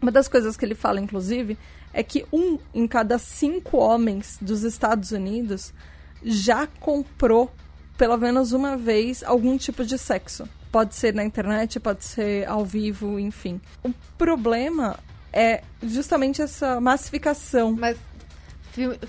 [0.00, 1.58] Uma das coisas que ele fala, inclusive,
[1.92, 5.74] é que um em cada cinco homens dos Estados Unidos
[6.22, 7.50] já comprou
[7.98, 10.48] pelo menos uma vez algum tipo de sexo.
[10.70, 13.60] Pode ser na internet, pode ser ao vivo, enfim.
[13.82, 14.98] O problema
[15.32, 17.76] é justamente essa massificação.
[17.78, 17.96] Mas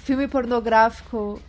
[0.04, 1.40] filme, pornográfico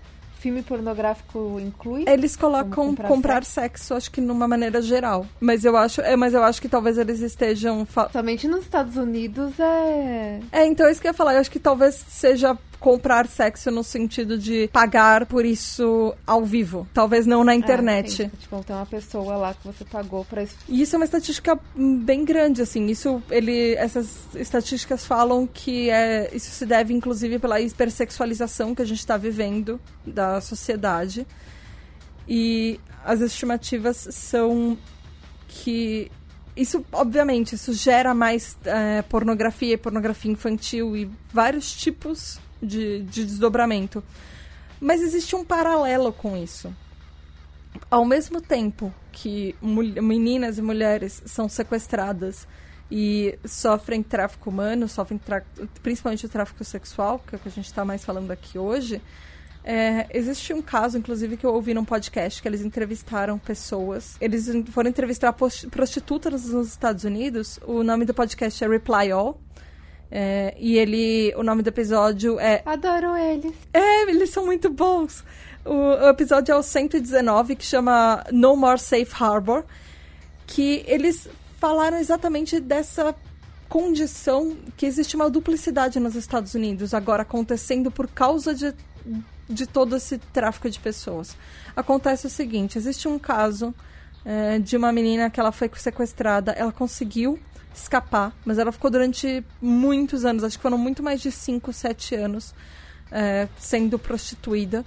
[0.43, 2.05] filme pornográfico inclui?
[2.07, 3.61] Eles colocam comprar, comprar sexo?
[3.61, 3.95] sexo?
[3.95, 5.25] acho que numa maneira geral.
[5.41, 7.87] Mas eu acho, é, mas eu acho que talvez eles estejam.
[8.13, 10.41] Somente nos Estados Unidos é.
[10.51, 11.35] É, então é isso que eu ia falar.
[11.35, 16.87] Eu acho que talvez seja comprar sexo no sentido de pagar por isso ao vivo.
[16.93, 18.25] Talvez não na é, internet.
[18.25, 20.57] É, tipo, tem uma pessoa lá que você pagou para isso.
[20.69, 22.87] E isso é uma estatística bem grande, assim.
[22.87, 28.85] Isso, ele, essas estatísticas falam que é, isso se deve, inclusive, pela hipersexualização que a
[28.85, 31.25] gente está vivendo da sociedade.
[32.29, 34.77] E as estimativas são
[35.47, 36.11] que
[36.57, 43.25] isso, obviamente, isso gera mais é, pornografia e pornografia infantil e vários tipos de, de
[43.25, 44.03] desdobramento.
[44.81, 46.75] Mas existe um paralelo com isso.
[47.91, 52.47] Ao mesmo tempo que meninas e mulheres são sequestradas
[52.91, 55.21] e sofrem tráfico humano, sofrem
[55.83, 59.01] principalmente o tráfico sexual, que é o que a gente está mais falando aqui hoje,
[59.65, 64.17] é, existe um caso, inclusive, que eu ouvi num podcast, que eles entrevistaram pessoas.
[64.21, 67.61] Eles foram entrevistar prostitutas nos Estados Unidos.
[67.65, 69.41] O nome do podcast é Reply All.
[70.15, 72.63] É, e ele, o nome do episódio é.
[72.67, 73.55] Adoro eles.
[73.73, 75.25] É, eles são muito bons.
[75.65, 79.65] O, o episódio é o 119, que chama No More Safe Harbor.
[80.47, 81.27] Que eles
[81.59, 83.15] falaram exatamente dessa
[83.71, 88.75] condição que existe uma duplicidade nos Estados Unidos agora acontecendo por causa de,
[89.49, 91.35] de todo esse tráfico de pessoas.
[91.75, 93.75] Acontece o seguinte: existe um caso
[94.27, 97.39] é, de uma menina que ela foi sequestrada, ela conseguiu
[97.75, 102.15] escapar, mas ela ficou durante muitos anos, acho que foram muito mais de 5, 7
[102.15, 102.55] anos,
[103.11, 104.85] é, sendo prostituída.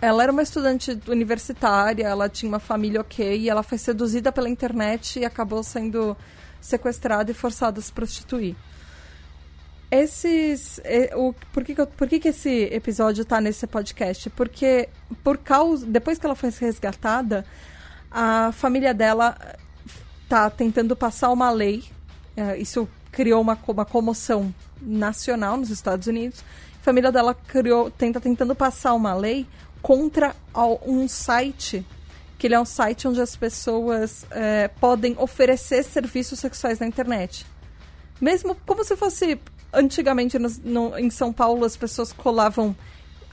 [0.00, 4.48] Ela era uma estudante universitária, ela tinha uma família ok, e ela foi seduzida pela
[4.48, 6.16] internet e acabou sendo
[6.60, 8.54] sequestrada e forçada a se prostituir.
[9.90, 10.80] Esses.
[11.16, 14.28] O, por que, por que, que esse episódio está nesse podcast?
[14.30, 14.88] Porque,
[15.24, 15.86] por causa.
[15.86, 17.44] Depois que ela foi resgatada,
[18.10, 19.36] a família dela
[20.28, 21.84] está tentando passar uma lei.
[22.36, 26.44] É, isso criou uma, uma comoção nacional nos Estados Unidos.
[26.80, 29.46] A família dela criou, tenta tentando passar uma lei
[29.80, 30.36] contra
[30.86, 31.84] um site
[32.38, 37.44] que ele é um site onde as pessoas é, podem oferecer serviços sexuais na internet.
[38.20, 39.40] Mesmo como se fosse
[39.72, 42.76] antigamente no, no, em São Paulo as pessoas colavam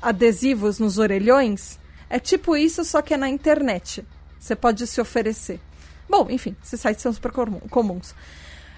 [0.01, 1.77] adesivos nos orelhões.
[2.09, 4.03] É tipo isso, só que é na internet.
[4.39, 5.59] Você pode se oferecer.
[6.09, 7.31] Bom, enfim, esses sites são super
[7.69, 8.15] comuns.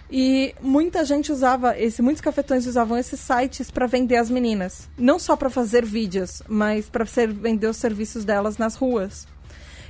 [0.09, 5.19] E muita gente usava esse, muitos cafetões usavam esses sites para vender as meninas, não
[5.19, 9.28] só para fazer vídeos, mas para vender os serviços delas nas ruas.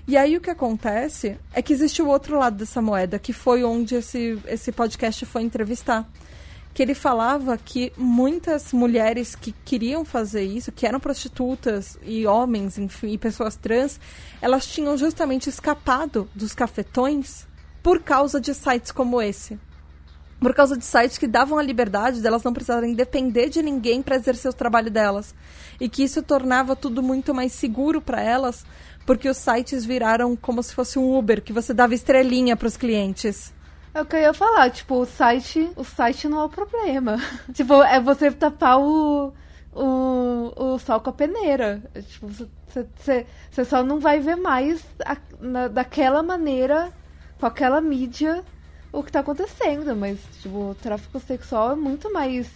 [0.07, 3.63] E aí o que acontece é que existe o outro lado dessa moeda, que foi
[3.63, 6.09] onde esse, esse podcast foi entrevistar
[6.77, 12.77] que ele falava que muitas mulheres que queriam fazer isso, que eram prostitutas e homens,
[12.77, 13.99] enfim, e pessoas trans,
[14.39, 17.47] elas tinham justamente escapado dos cafetões
[17.81, 19.59] por causa de sites como esse.
[20.39, 24.15] Por causa de sites que davam a liberdade delas não precisarem depender de ninguém para
[24.15, 25.33] exercer o trabalho delas.
[25.81, 28.63] E que isso tornava tudo muito mais seguro para elas,
[29.03, 32.77] porque os sites viraram como se fosse um Uber, que você dava estrelinha para os
[32.77, 33.51] clientes.
[33.97, 37.17] É o que eu ia falar, tipo, o site, o site não é o problema.
[37.51, 39.33] tipo, é você tapar o,
[39.73, 41.81] o, o sol com a peneira.
[41.95, 46.93] É, tipo, você só não vai ver mais a, na, daquela maneira,
[47.39, 48.43] com aquela mídia,
[48.91, 49.95] o que tá acontecendo.
[49.95, 52.47] Mas, tipo, o tráfico sexual é muito mais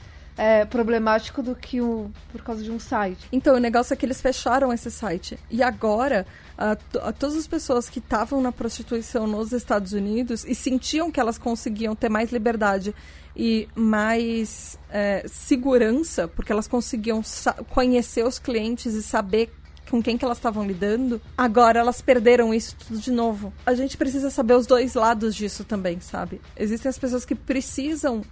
[0.42, 3.28] é, problemático do que o, por causa de um site.
[3.32, 5.38] Então, o negócio é que eles fecharam esse site.
[5.52, 6.26] E agora,
[6.58, 11.20] a, a todas as pessoas que estavam na prostituição nos Estados Unidos e sentiam que
[11.20, 12.96] elas conseguiam ter mais liberdade
[13.38, 17.22] e mais é, segurança, porque elas conseguiam
[17.70, 19.52] conhecer os clientes e saber
[19.92, 23.54] com quem que elas estavam lidando, agora elas perderam isso tudo de novo.
[23.64, 26.42] A gente precisa saber os dois lados disso também, sabe?
[26.58, 28.24] Existem as pessoas que precisam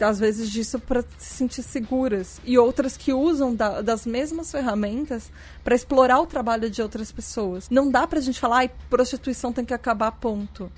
[0.00, 5.30] às vezes disso para se sentir seguras e outras que usam da, das mesmas ferramentas
[5.62, 7.68] para explorar o trabalho de outras pessoas.
[7.70, 10.70] Não dá para a gente falar, ai, prostituição tem que acabar, ponto.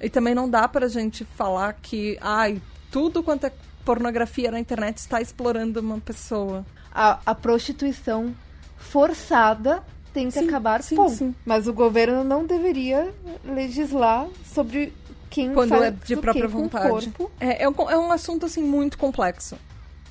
[0.00, 3.52] E também não dá para a gente falar que, ai, tudo quanto é
[3.84, 6.64] pornografia na internet está explorando uma pessoa.
[6.92, 8.34] A, a prostituição
[8.76, 9.82] forçada
[10.12, 11.14] tem que sim, acabar, sim, ponto.
[11.14, 11.34] Sim.
[11.44, 13.12] Mas o governo não deveria
[13.44, 14.92] legislar sobre
[15.30, 17.12] quem Quando é de própria vontade.
[17.38, 19.56] É, é, um, é um assunto, assim, muito complexo.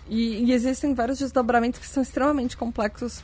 [0.07, 3.21] E, e, existem vários desdobramentos que são extremamente complexos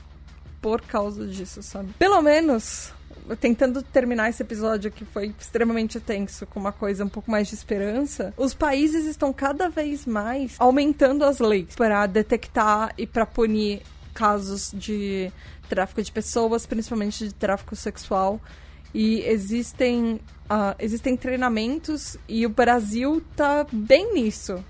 [0.62, 1.94] por causa disso, sabe?
[1.98, 2.94] Pelo menos,
[3.40, 7.56] tentando terminar esse episódio que foi extremamente tenso com uma coisa um pouco mais de
[7.56, 13.82] esperança, os países estão cada vez mais aumentando as leis para detectar e para punir
[14.14, 15.32] casos de
[15.68, 18.40] tráfico de pessoas, principalmente de tráfico sexual.
[18.98, 24.64] E existem, uh, existem treinamentos e o Brasil tá bem nisso.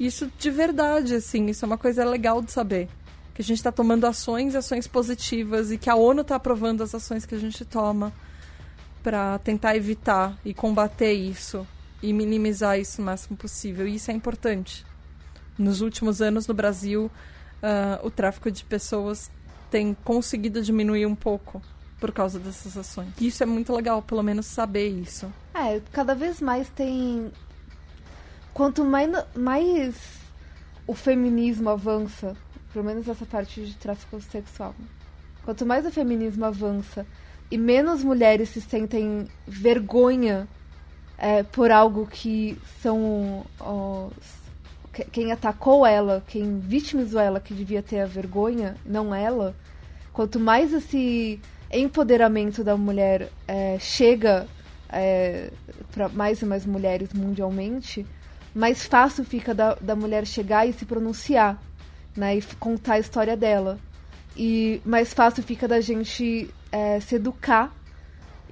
[0.00, 2.88] Isso de verdade, assim, isso é uma coisa legal de saber.
[3.34, 6.94] Que a gente está tomando ações, ações positivas e que a ONU está aprovando as
[6.94, 8.10] ações que a gente toma
[9.02, 11.66] para tentar evitar e combater isso
[12.02, 13.86] e minimizar isso o máximo possível.
[13.86, 14.82] E isso é importante.
[15.58, 17.10] Nos últimos anos no Brasil,
[17.62, 19.30] uh, o tráfico de pessoas
[19.70, 21.60] tem conseguido diminuir um pouco
[22.02, 23.10] por causa dessas ações.
[23.20, 25.32] Isso é muito legal, pelo menos saber isso.
[25.54, 27.30] É, cada vez mais tem.
[28.52, 29.94] Quanto mais, mais
[30.84, 32.36] o feminismo avança,
[32.72, 34.74] pelo menos essa parte de tráfico sexual,
[35.44, 37.06] quanto mais o feminismo avança
[37.48, 40.48] e menos mulheres se sentem vergonha
[41.16, 43.46] é, por algo que são
[45.12, 49.54] quem atacou ela, quem vitimizou ela que devia ter a vergonha, não ela.
[50.12, 51.40] Quanto mais esse
[51.72, 54.46] empoderamento da mulher é, chega
[54.88, 55.50] é,
[55.90, 58.06] para mais e mais mulheres mundialmente,
[58.54, 61.60] mais fácil fica da, da mulher chegar e se pronunciar,
[62.16, 63.78] né, e contar a história dela.
[64.36, 67.74] E mais fácil fica da gente é, se educar,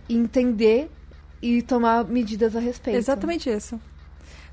[0.08, 0.90] entender
[1.42, 2.98] e tomar medidas a respeito.
[2.98, 3.80] Exatamente isso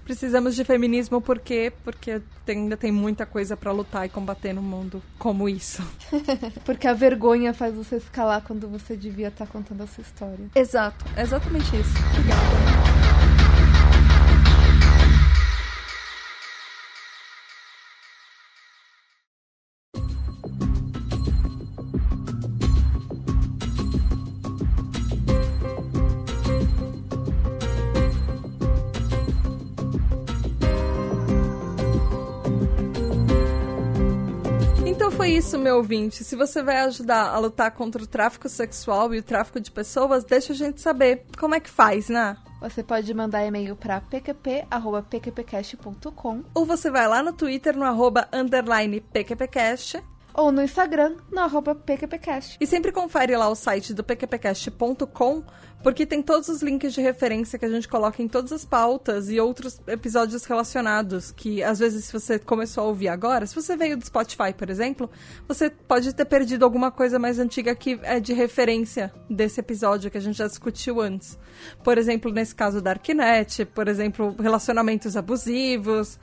[0.08, 1.72] precisamos de feminismo por quê?
[1.84, 5.84] Porque tem, ainda tem muita coisa para lutar e combater no mundo como isso.
[6.64, 10.46] Porque a vergonha faz você escalar quando você devia estar tá contando a sua história.
[10.56, 11.94] Exato, é exatamente isso.
[12.14, 12.77] Obrigada.
[35.68, 36.24] Meu ouvinte.
[36.24, 40.24] Se você vai ajudar a lutar contra o tráfico sexual e o tráfico de pessoas,
[40.24, 42.38] deixa a gente saber como é que faz, né?
[42.62, 49.02] Você pode mandar e-mail para pqp.pqpcast.com ou você vai lá no Twitter no arroba underline
[49.02, 50.02] pqpcast
[50.34, 52.58] ou no Instagram, no arroba PQPcast.
[52.62, 55.44] E sempre confere lá o site do pqpcast.com,
[55.84, 59.30] porque tem todos os links de referência que a gente coloca em todas as pautas
[59.30, 63.78] e outros episódios relacionados, que às vezes se você começou a ouvir agora, se você
[63.78, 65.10] veio do Spotify, por exemplo,
[65.48, 70.18] você pode ter perdido alguma coisa mais antiga que é de referência desse episódio que
[70.18, 71.38] a gente já discutiu antes.
[71.84, 76.20] Por exemplo, nesse caso da Arquinet, por exemplo, relacionamentos abusivos,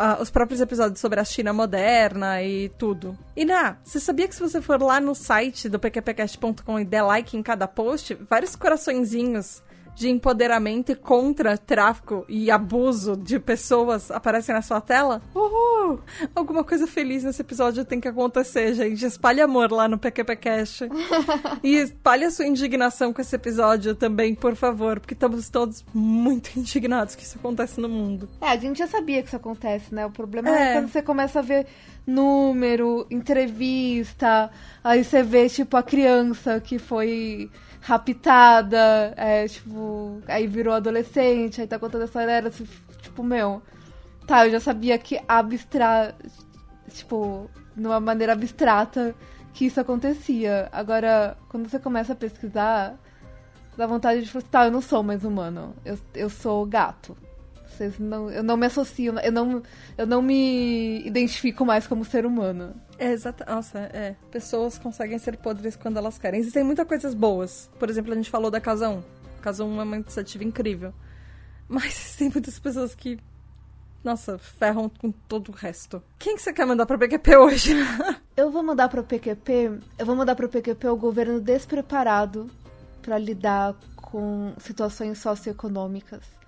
[0.00, 3.16] uh, os próprios episódios sobre a China moderna e tudo.
[3.36, 7.02] E na, você sabia que se você for lá no site do pqpcast.com e der
[7.02, 9.62] like em cada post, vários coraçõezinhos
[9.94, 15.20] de empoderamento e contra tráfico e abuso de pessoas aparecem na sua tela?
[15.34, 16.00] Uhul!
[16.34, 19.04] Alguma coisa feliz nesse episódio tem que acontecer, gente.
[19.04, 20.88] Espalhe amor lá no PQPcast.
[21.62, 26.50] e espalhe a sua indignação com esse episódio também, por favor, porque estamos todos muito
[26.58, 28.28] indignados que isso acontece no mundo.
[28.40, 30.06] É, a gente já sabia que isso acontece, né?
[30.06, 31.66] O problema é, é quando você começa a ver
[32.06, 34.50] número, entrevista,
[34.82, 37.50] aí você vê, tipo, a criança que foi
[37.80, 42.66] raptada, é, tipo, aí virou adolescente, aí tá contando essa era, assim,
[43.00, 43.62] tipo, meu,
[44.26, 46.14] tá, eu já sabia que abstra,
[46.88, 49.14] tipo, numa maneira abstrata
[49.52, 50.68] que isso acontecia.
[50.72, 52.96] Agora, quando você começa a pesquisar,
[53.76, 57.16] dá vontade de falar, tá, eu não sou mais humano, eu, eu sou gato.
[57.80, 59.62] Vocês não, eu não me associo, eu não,
[59.96, 62.74] eu não me identifico mais como ser humano.
[62.98, 63.42] É, exato.
[63.48, 64.16] Nossa, é.
[64.30, 66.40] Pessoas conseguem ser podres quando elas querem.
[66.40, 67.70] Existem muitas coisas boas.
[67.78, 69.02] Por exemplo, a gente falou da Casa 1.
[69.40, 70.92] Casa 1 é uma iniciativa incrível.
[71.66, 73.18] Mas tem muitas pessoas que
[74.04, 76.02] nossa, ferram com todo o resto.
[76.18, 77.72] Quem que você quer mandar pro PQP hoje?
[78.36, 79.80] eu vou mandar pro PQP.
[79.98, 82.50] Eu vou mandar pro PQP o governo despreparado
[83.00, 86.39] para lidar com situações socioeconômicas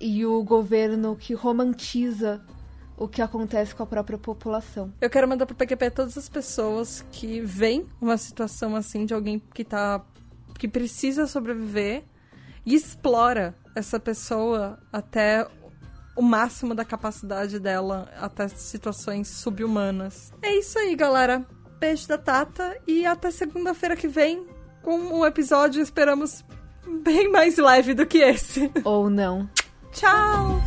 [0.00, 2.40] e o governo que romantiza
[2.96, 4.92] o que acontece com a própria população.
[5.00, 9.42] Eu quero mandar pro PQP todas as pessoas que veem uma situação assim de alguém
[9.54, 10.04] que tá
[10.58, 12.04] que precisa sobreviver
[12.66, 15.46] e explora essa pessoa até
[16.14, 20.30] o máximo da capacidade dela, até situações subhumanas.
[20.42, 21.46] É isso aí, galera.
[21.78, 24.46] Beijo da Tata e até segunda-feira que vem
[24.82, 26.44] com um episódio, esperamos,
[27.02, 28.70] bem mais leve do que esse.
[28.84, 29.48] Ou não.
[29.92, 30.60] Ciao。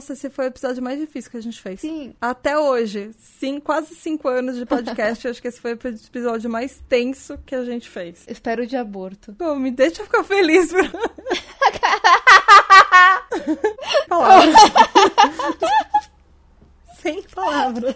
[0.00, 1.82] Nossa, esse foi o episódio mais difícil que a gente fez.
[1.82, 2.14] Sim.
[2.18, 6.82] Até hoje, sim, quase cinco anos de podcast, acho que esse foi o episódio mais
[6.88, 8.24] tenso que a gente fez.
[8.26, 9.34] Espero de aborto.
[9.34, 10.72] Pô, me deixa ficar feliz.
[10.72, 10.88] Pra...
[14.08, 14.56] palavras.
[17.02, 17.94] Sem palavras.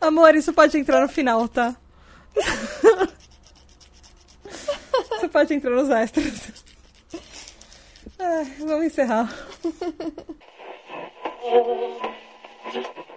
[0.00, 1.74] Amor, isso pode entrar no final, tá?
[5.16, 6.69] Isso pode entrar nos extras.
[8.60, 9.28] Vamos encerrar.